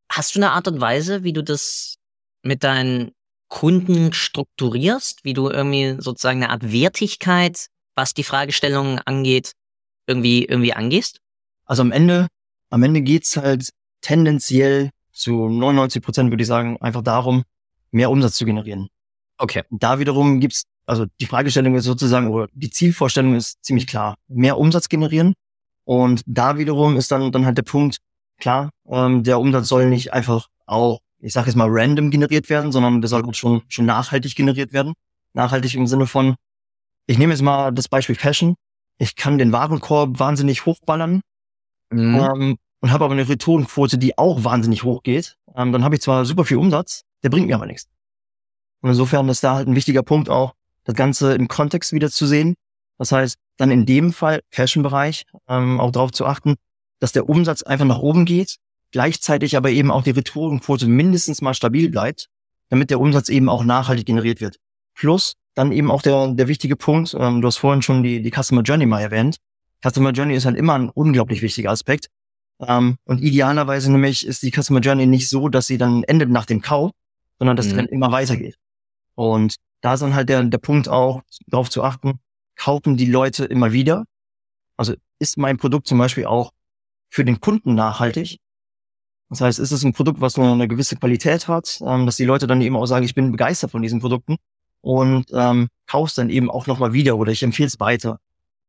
[0.08, 1.98] Hast du eine Art und Weise, wie du das
[2.44, 3.12] mit deinen
[3.48, 9.52] Kunden strukturierst, wie du irgendwie sozusagen eine Art Wertigkeit, was die Fragestellungen angeht,
[10.06, 11.20] irgendwie, irgendwie angehst?
[11.64, 12.28] Also am Ende,
[12.70, 17.44] am Ende geht's halt tendenziell zu 99 Prozent, würde ich sagen, einfach darum,
[17.90, 18.88] mehr Umsatz zu generieren.
[19.38, 19.62] Okay.
[19.70, 24.16] Da wiederum gibt's, also die Fragestellung ist sozusagen, oder die Zielvorstellung ist ziemlich klar.
[24.28, 25.34] Mehr Umsatz generieren.
[25.84, 27.98] Und da wiederum ist dann, dann halt der Punkt,
[28.38, 32.70] klar, ähm, der Umsatz soll nicht einfach auch, ich sage jetzt mal random generiert werden,
[32.70, 34.92] sondern der soll halt schon, schon nachhaltig generiert werden.
[35.32, 36.36] Nachhaltig im Sinne von,
[37.06, 38.56] ich nehme jetzt mal das Beispiel Fashion.
[38.98, 41.22] Ich kann den Warenkorb wahnsinnig hochballern
[41.90, 42.14] mhm.
[42.14, 45.36] ähm, und habe aber eine Retourenquote, die auch wahnsinnig hoch geht.
[45.56, 47.88] Ähm, dann habe ich zwar super viel Umsatz, der bringt mir aber nichts.
[48.82, 50.52] Und insofern ist da halt ein wichtiger Punkt auch,
[50.84, 52.54] das Ganze im Kontext wieder zu sehen.
[52.98, 56.56] Das heißt, dann in dem Fall, Fashion-Bereich, ähm, auch darauf zu achten,
[57.00, 58.58] dass der Umsatz einfach nach oben geht,
[58.94, 62.28] gleichzeitig aber eben auch die Retourenquote mindestens mal stabil bleibt,
[62.68, 64.58] damit der Umsatz eben auch nachhaltig generiert wird.
[64.94, 68.30] Plus dann eben auch der, der wichtige Punkt, ähm, du hast vorhin schon die, die
[68.30, 69.38] Customer Journey mal erwähnt.
[69.84, 72.06] Customer Journey ist halt immer ein unglaublich wichtiger Aspekt.
[72.60, 76.46] Ähm, und idealerweise nämlich ist die Customer Journey nicht so, dass sie dann endet nach
[76.46, 76.92] dem Kauf,
[77.40, 77.70] sondern dass mhm.
[77.70, 78.56] sie dann immer weitergeht.
[79.16, 82.20] Und da ist dann halt der, der Punkt auch, darauf zu achten,
[82.54, 84.04] kaufen die Leute immer wieder?
[84.76, 86.52] Also ist mein Produkt zum Beispiel auch
[87.08, 88.38] für den Kunden nachhaltig?
[89.30, 92.24] Das heißt, ist es ein Produkt, was nur eine gewisse Qualität hat, ähm, dass die
[92.24, 94.36] Leute dann eben auch sagen, ich bin begeistert von diesen Produkten
[94.80, 98.18] und ähm, kaufst dann eben auch nochmal wieder oder ich empfehle es weiter.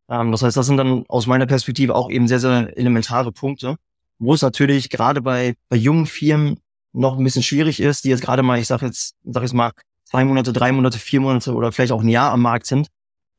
[0.10, 3.76] Ähm, das heißt, das sind dann aus meiner Perspektive auch eben sehr, sehr elementare Punkte,
[4.18, 6.60] wo es natürlich gerade bei, bei jungen Firmen
[6.94, 9.72] noch ein bisschen schwierig ist, die jetzt gerade mal, ich sage jetzt, sag jetzt mal,
[10.06, 12.88] zwei Monate, drei Monate, vier Monate oder vielleicht auch ein Jahr am Markt sind.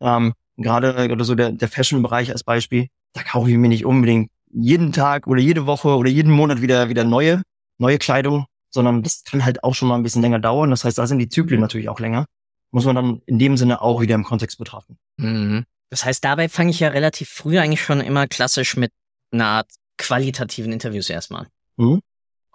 [0.01, 4.31] Ähm, gerade oder so der, der Fashion-Bereich als Beispiel, da kaufe ich mir nicht unbedingt
[4.57, 7.43] jeden Tag oder jede Woche oder jeden Monat wieder wieder neue
[7.79, 10.71] neue Kleidung, sondern das kann halt auch schon mal ein bisschen länger dauern.
[10.71, 12.27] Das heißt, da sind die Zyklen natürlich auch länger.
[12.71, 14.97] Muss man dann in dem Sinne auch wieder im Kontext betrachten.
[15.19, 15.65] Mhm.
[15.91, 18.93] Das heißt, dabei fange ich ja relativ früh eigentlich schon immer klassisch mit
[19.31, 21.47] einer Art qualitativen Interviews erstmal.
[21.77, 22.01] Mhm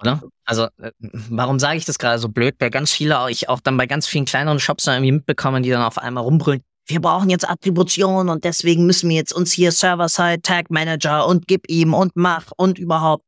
[0.02, 0.22] oder?
[0.46, 2.56] Also, äh, warum sage ich das gerade so blöd?
[2.60, 5.70] Weil ganz viele, ich auch dann bei ganz vielen kleineren Shops dann irgendwie mitbekommen, die
[5.70, 9.72] dann auf einmal rumbrüllen, wir brauchen jetzt Attribution und deswegen müssen wir jetzt uns hier
[9.72, 13.24] Server-Side Tag Manager und gib ihm und mach und überhaupt.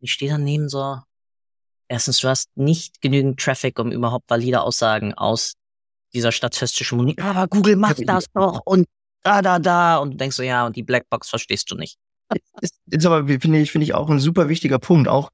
[0.00, 0.98] Ich stehe daneben so,
[1.88, 5.54] erstens, du hast nicht genügend Traffic, um überhaupt valide Aussagen aus
[6.14, 7.16] dieser statistischen Muni.
[7.20, 8.86] Aber Google macht das doch und
[9.22, 9.98] da, da, da.
[9.98, 11.98] Und du denkst so, ja, und die Blackbox verstehst du nicht.
[12.60, 15.08] Ist, ist aber, finde ich, finde ich auch ein super wichtiger Punkt.
[15.08, 15.30] Auch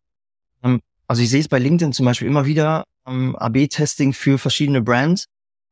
[0.63, 4.83] ähm, also ich sehe es bei LinkedIn zum Beispiel immer wieder, ähm, AB-Testing für verschiedene
[4.83, 5.27] Brands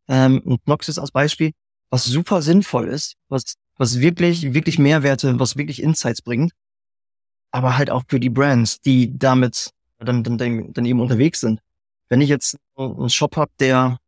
[0.08, 1.52] ähm, und Noxus als Beispiel,
[1.94, 6.50] was super sinnvoll ist, was, was wirklich, wirklich Mehrwerte, was wirklich Insights bringt,
[7.52, 9.70] aber halt auch für die Brands, die damit
[10.00, 11.60] dann, dann, dann, eben unterwegs sind.
[12.08, 14.00] Wenn ich jetzt einen Shop habe, der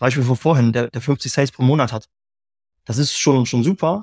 [0.00, 2.06] Beispiel von vorhin, der, der 50 Sales pro Monat hat.
[2.84, 4.02] Das ist schon, schon super.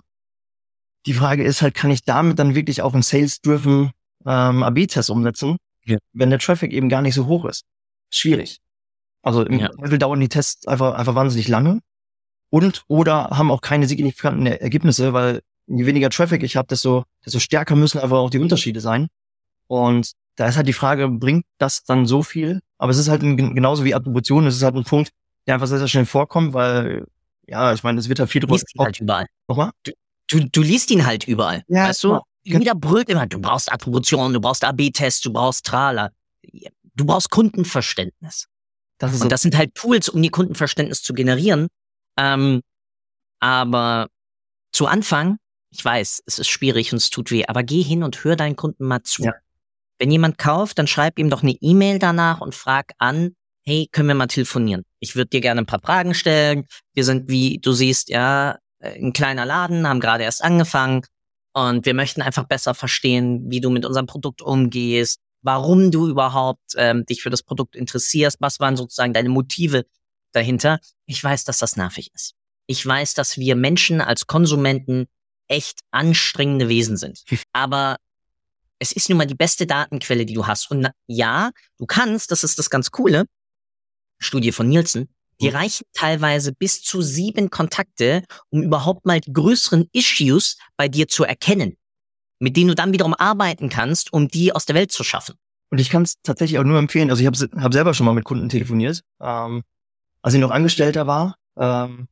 [1.06, 3.92] Die Frage ist halt, kann ich damit dann wirklich auch einen Sales-driven
[4.26, 5.98] ähm, AB-Test umsetzen, ja.
[6.14, 7.66] wenn der Traffic eben gar nicht so hoch ist?
[8.10, 8.60] Schwierig.
[9.24, 9.72] Also im ja.
[9.74, 11.82] Zweifel dauern die Tests einfach, einfach wahnsinnig lange
[12.52, 17.40] und oder haben auch keine signifikanten Ergebnisse, weil je weniger Traffic ich habe, desto, desto
[17.40, 19.08] stärker müssen einfach auch die Unterschiede sein.
[19.68, 22.60] Und da ist halt die Frage, bringt das dann so viel?
[22.78, 25.12] Aber es ist halt ein, genauso wie Attribution, es ist halt ein Punkt,
[25.48, 27.06] der einfach sehr, sehr schnell vorkommt, weil,
[27.48, 28.56] ja, ich meine, es wird ja viel drüber.
[28.56, 29.26] Liest ihn halt überall.
[29.48, 29.72] Nochmal?
[29.84, 29.92] Du,
[30.30, 31.64] du, du liest ihn halt überall.
[31.68, 32.20] Ja, weißt du?
[32.44, 36.10] Jeder brüllt immer, du brauchst Attribution, du brauchst AB-Tests, du brauchst Trala.
[36.96, 38.48] Du brauchst Kundenverständnis.
[38.98, 41.68] Das ist und das sind halt Tools, um die Kundenverständnis zu generieren.
[42.18, 42.62] Ähm,
[43.40, 44.08] aber
[44.72, 45.38] zu Anfang,
[45.72, 48.56] ich weiß, es ist schwierig und es tut weh, aber geh hin und hör deinen
[48.56, 49.24] Kunden mal zu.
[49.24, 49.34] Ja.
[50.00, 54.08] Wenn jemand kauft, dann schreib ihm doch eine E-Mail danach und frag an, hey, können
[54.08, 54.84] wir mal telefonieren?
[55.00, 56.66] Ich würde dir gerne ein paar Fragen stellen.
[56.94, 61.04] Wir sind, wie du siehst, ja, ein kleiner Laden, haben gerade erst angefangen
[61.54, 66.74] und wir möchten einfach besser verstehen, wie du mit unserem Produkt umgehst, warum du überhaupt
[66.78, 69.86] ähm, dich für das Produkt interessierst, was waren sozusagen deine Motive
[70.32, 70.80] dahinter.
[71.12, 72.36] Ich weiß, dass das nervig ist.
[72.68, 75.08] Ich weiß, dass wir Menschen als Konsumenten
[75.50, 77.26] echt anstrengende Wesen sind.
[77.52, 77.98] Aber
[78.80, 80.72] es ist nun mal die beste Datenquelle, die du hast.
[80.72, 83.26] Und ja, du kannst, das ist das ganz Coole,
[84.20, 85.10] Studie von Nielsen,
[85.42, 85.56] die mhm.
[85.58, 91.26] reichen teilweise bis zu sieben Kontakte, um überhaupt mal die größeren Issues bei dir zu
[91.26, 91.76] erkennen,
[92.40, 95.36] mit denen du dann wiederum arbeiten kannst, um die aus der Welt zu schaffen.
[95.72, 97.10] Und ich kann es tatsächlich auch nur empfehlen.
[97.10, 99.02] Also ich habe hab selber schon mal mit Kunden telefoniert.
[99.20, 99.64] Ähm,
[100.22, 102.08] als ich noch Angestellter war, ähm,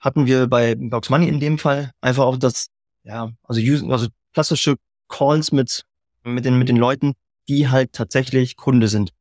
[0.00, 2.68] hatten wir bei Box Money in dem Fall einfach auch das,
[3.02, 4.76] ja, also, also klassische
[5.08, 5.84] Calls mit,
[6.22, 7.14] mit den, mit den Leuten,
[7.48, 9.12] die halt tatsächlich Kunde sind.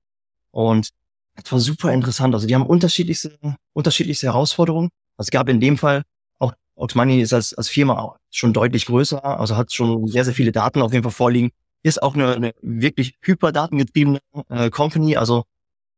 [0.51, 0.89] Und
[1.35, 2.33] das war super interessant.
[2.33, 3.37] Also die haben unterschiedlichste,
[3.73, 4.89] unterschiedlichste Herausforderungen.
[5.17, 6.03] Es gab in dem Fall
[6.39, 10.51] auch, Oxmoney ist als, als Firma schon deutlich größer, also hat schon sehr, sehr viele
[10.51, 11.51] Daten auf jeden Fall vorliegen.
[11.83, 14.19] Ist auch eine, eine wirklich hyperdatengetriebene
[14.49, 15.43] äh, Company, also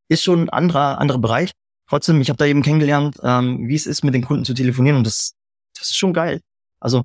[0.08, 1.52] ist schon ein anderer, anderer Bereich.
[1.90, 4.98] Trotzdem, ich habe da eben kennengelernt, ähm, wie es ist, mit den Kunden zu telefonieren
[4.98, 5.34] und das,
[5.76, 6.40] das ist schon geil.
[6.80, 7.04] Also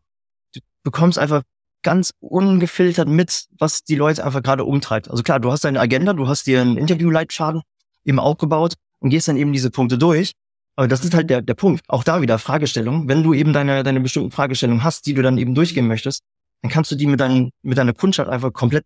[0.55, 1.43] du bekommst einfach
[1.83, 5.11] ganz ungefiltert mit, was die Leute einfach gerade umtreibt.
[5.11, 7.63] Also klar, du hast deine Agenda, du hast dir einen Interview-Leitschaden
[8.05, 10.33] eben aufgebaut und gehst dann eben diese Punkte durch.
[10.77, 11.83] Aber das ist halt der, der Punkt.
[11.89, 13.09] Auch da wieder Fragestellung.
[13.09, 16.23] Wenn du eben deine, deine bestimmten Fragestellungen hast, die du dann eben durchgehen möchtest,
[16.63, 18.85] dann kannst du die mit, deinen, mit deiner Kundschaft einfach komplett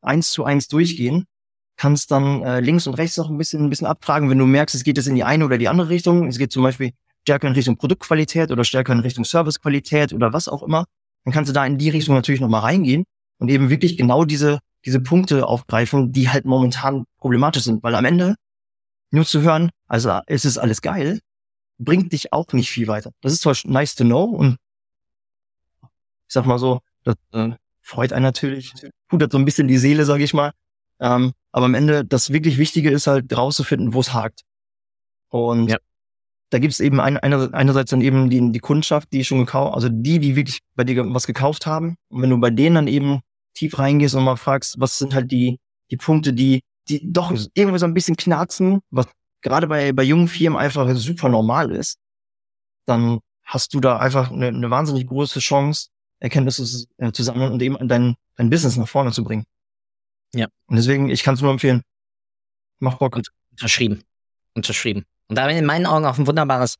[0.00, 1.26] eins zu eins durchgehen.
[1.76, 4.74] Kannst dann äh, links und rechts noch ein bisschen, ein bisschen abfragen, wenn du merkst,
[4.74, 6.26] es geht jetzt in die eine oder die andere Richtung.
[6.26, 10.48] Es geht zum Beispiel stärker in Richtung Produktqualität oder stärker in Richtung Servicequalität oder was
[10.48, 10.86] auch immer.
[11.24, 13.04] Dann kannst du da in die Richtung natürlich nochmal reingehen
[13.38, 17.82] und eben wirklich genau diese, diese Punkte aufgreifen, die halt momentan problematisch sind.
[17.82, 18.36] Weil am Ende
[19.10, 21.20] nur zu hören, also es ist alles geil,
[21.78, 23.10] bringt dich auch nicht viel weiter.
[23.20, 24.56] Das ist zwar nice to know und
[26.28, 27.50] ich sag mal so, das äh,
[27.80, 28.72] freut einen natürlich,
[29.08, 30.52] pudert so ein bisschen die Seele, sage ich mal.
[31.00, 34.42] Ähm, aber am Ende, das wirklich Wichtige ist halt rauszufinden, wo es hakt.
[35.28, 35.78] Und ja.
[36.50, 39.74] da gibt es eben ein, einer, einerseits dann eben die, die Kundschaft, die schon gekauft,
[39.74, 41.96] also die, die wirklich bei dir was gekauft haben.
[42.08, 43.20] Und wenn du bei denen dann eben
[43.54, 45.58] tief reingehst und mal fragst, was sind halt die,
[45.90, 49.06] die Punkte, die die doch irgendwie so ein bisschen knarzen, was
[49.42, 51.98] gerade bei, bei jungen Firmen einfach super normal ist,
[52.86, 55.88] dann hast du da einfach eine, eine wahnsinnig große Chance,
[56.18, 59.44] Erkenntnisse äh, zu sammeln und eben dein, dein Business nach vorne zu bringen.
[60.36, 60.48] Ja.
[60.66, 61.82] Und deswegen, ich kann es nur empfehlen.
[62.78, 63.16] Mach Bock.
[63.16, 64.04] Und unterschrieben.
[64.54, 65.04] Unterschrieben.
[65.28, 66.76] Und damit in meinen Augen auch ein wunderbares,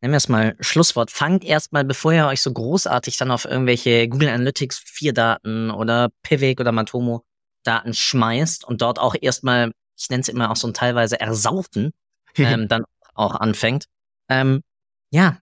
[0.00, 1.10] nennen wir es mal, Schlusswort.
[1.10, 6.10] Fangt erstmal, bevor ihr euch so großartig dann auf irgendwelche Google Analytics 4 Daten oder
[6.22, 7.24] Pivik oder Matomo
[7.64, 11.92] Daten schmeißt und dort auch erstmal, ich nenne es immer auch so ein teilweise Ersaufen,
[12.36, 12.84] ähm, dann
[13.14, 13.86] auch anfängt.
[14.28, 14.62] Ähm,
[15.10, 15.38] ja,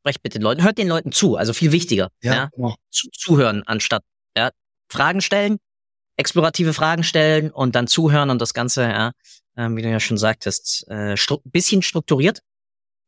[0.00, 2.10] sprecht bitte den Leuten, hört den Leuten zu, also viel wichtiger.
[2.22, 2.50] Ja, ja?
[2.54, 2.76] Genau.
[2.90, 4.04] Zu, zuhören anstatt
[4.36, 4.50] ja,
[4.88, 5.58] Fragen stellen,
[6.16, 9.12] explorative Fragen stellen und dann zuhören und das Ganze, ja,
[9.56, 12.40] äh, wie du ja schon sagtest, äh, stru bisschen strukturiert.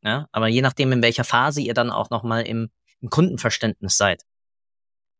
[0.03, 4.23] Ja, aber je nachdem, in welcher Phase ihr dann auch nochmal im, im Kundenverständnis seid.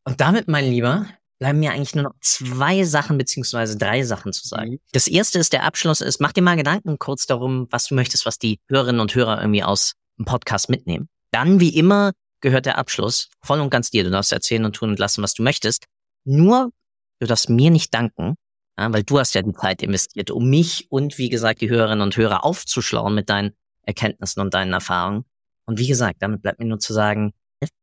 [0.05, 1.07] Und damit, mein Lieber,
[1.39, 4.73] bleiben mir eigentlich nur noch zwei Sachen beziehungsweise drei Sachen zu sagen.
[4.73, 4.81] Mhm.
[4.93, 8.27] Das erste ist, der Abschluss ist, mach dir mal Gedanken kurz darum, was du möchtest,
[8.27, 11.09] was die Hörerinnen und Hörer irgendwie aus dem Podcast mitnehmen.
[11.31, 14.05] Dann, wie immer, gehört der Abschluss voll und ganz dir.
[14.05, 15.87] Du darfst erzählen und tun und lassen, was du möchtest.
[16.25, 16.71] Nur,
[17.21, 18.37] du darfst mir nicht danken,
[18.79, 22.03] ja, weil du hast ja die Zeit investiert, um mich und, wie gesagt, die Hörerinnen
[22.03, 23.53] und Hörer aufzuschlauen mit deinen
[23.83, 25.25] Erkenntnissen und deinen Erfahrungen.
[25.67, 27.33] Und wie gesagt, damit bleibt mir nur zu sagen,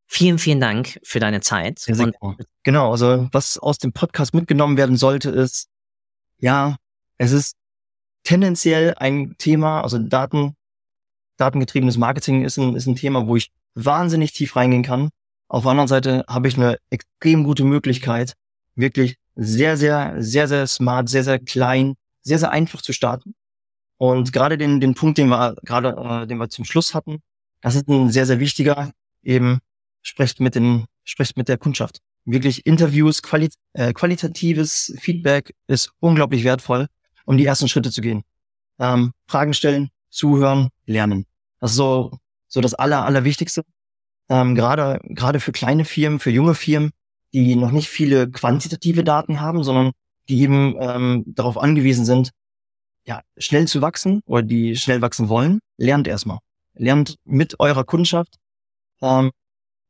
[0.07, 1.83] Vielen, vielen Dank für deine Zeit.
[1.87, 5.67] Ja, und genau, also was aus dem Podcast mitgenommen werden sollte, ist,
[6.37, 6.77] ja,
[7.17, 7.55] es ist
[8.23, 10.55] tendenziell ein Thema, also Daten
[11.37, 15.09] datengetriebenes Marketing ist ein, ist ein Thema, wo ich wahnsinnig tief reingehen kann.
[15.49, 18.35] Auf der anderen Seite habe ich eine extrem gute Möglichkeit,
[18.75, 23.35] wirklich sehr, sehr, sehr, sehr smart, sehr, sehr klein, sehr, sehr einfach zu starten.
[23.97, 27.21] Und gerade den, den Punkt, den wir gerade, äh, den wir zum Schluss hatten,
[27.61, 28.91] das ist ein sehr, sehr wichtiger,
[29.23, 29.59] eben
[30.01, 31.99] sprecht mit den, sprecht mit der Kundschaft.
[32.25, 36.87] Wirklich Interviews, quali äh, qualitatives Feedback ist unglaublich wertvoll,
[37.25, 38.23] um die ersten Schritte zu gehen.
[38.79, 41.25] Ähm, Fragen stellen, zuhören, lernen.
[41.59, 42.11] Das ist so,
[42.47, 43.63] so das aller, allerwichtigste.
[44.27, 46.91] Ähm, gerade, gerade für kleine Firmen, für junge Firmen,
[47.33, 49.91] die noch nicht viele quantitative Daten haben, sondern
[50.29, 52.31] die eben ähm, darauf angewiesen sind,
[53.05, 56.39] ja, schnell zu wachsen oder die schnell wachsen wollen, lernt erstmal.
[56.73, 58.35] Lernt mit eurer Kundschaft.
[59.01, 59.31] Ähm,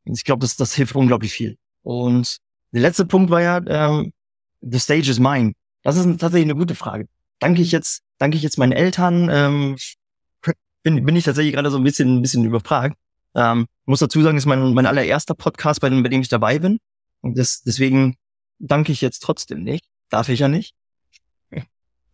[0.03, 1.57] ich glaube, das, das hilft unglaublich viel.
[1.81, 2.37] Und
[2.71, 4.11] der letzte Punkt war ja, ähm,
[4.61, 5.53] the stage is mine.
[5.83, 7.07] Das ist tatsächlich eine gute Frage.
[7.39, 9.77] Danke ich jetzt, danke ich jetzt meinen Eltern, ähm,
[10.83, 12.95] bin, bin ich tatsächlich gerade so ein bisschen, ein bisschen überfragt.
[13.33, 16.59] Ähm, muss dazu sagen, ist mein, mein allererster Podcast, bei dem, bei dem ich dabei
[16.59, 16.79] bin.
[17.25, 18.17] Und das, deswegen
[18.59, 19.85] danke ich jetzt trotzdem nicht.
[20.09, 20.75] Darf ich ja nicht.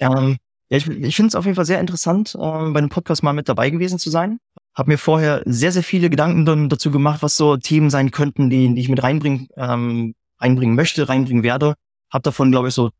[0.00, 0.36] ähm,
[0.68, 3.32] ja, ich ich finde es auf jeden Fall sehr interessant, ähm, bei dem Podcast mal
[3.32, 4.40] mit dabei gewesen zu sein.
[4.74, 8.74] Hab mir vorher sehr, sehr viele Gedanken dazu gemacht, was so Themen sein könnten, die,
[8.74, 11.74] die ich mit reinbringen, ähm, reinbringen möchte, reinbringen werde.
[12.10, 12.90] Hab davon, glaube ich, so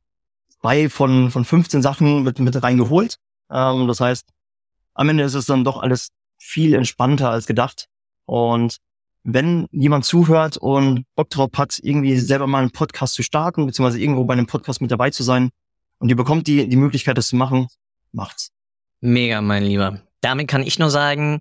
[0.61, 3.17] zwei von, von 15 Sachen mit, mit reingeholt.
[3.51, 4.29] Ähm, das heißt,
[4.95, 7.89] am Ende ist es dann doch alles viel entspannter als gedacht.
[8.27, 8.79] Und
[9.25, 14.01] wenn jemand zuhört und Bock drauf hat, irgendwie selber mal einen Podcast zu starten, beziehungsweise
[14.01, 15.51] irgendwo bei einem Podcast mit dabei zu sein
[15.99, 17.69] und ihr bekommt die, die Möglichkeit, das zu machen,
[18.13, 18.53] macht's.
[19.01, 20.03] Mega, mein Lieber.
[20.21, 21.41] Damit kann ich nur sagen,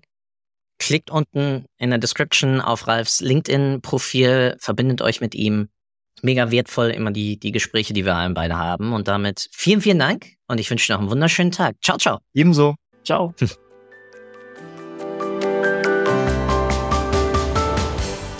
[0.78, 5.68] klickt unten in der Description auf Ralfs LinkedIn-Profil, verbindet euch mit ihm.
[6.22, 8.92] Mega wertvoll immer die, die Gespräche, die wir allen beide haben.
[8.92, 11.76] Und damit vielen, vielen Dank und ich wünsche noch einen wunderschönen Tag.
[11.82, 12.18] Ciao, ciao.
[12.32, 12.76] Ebenso.
[13.04, 13.34] Ciao.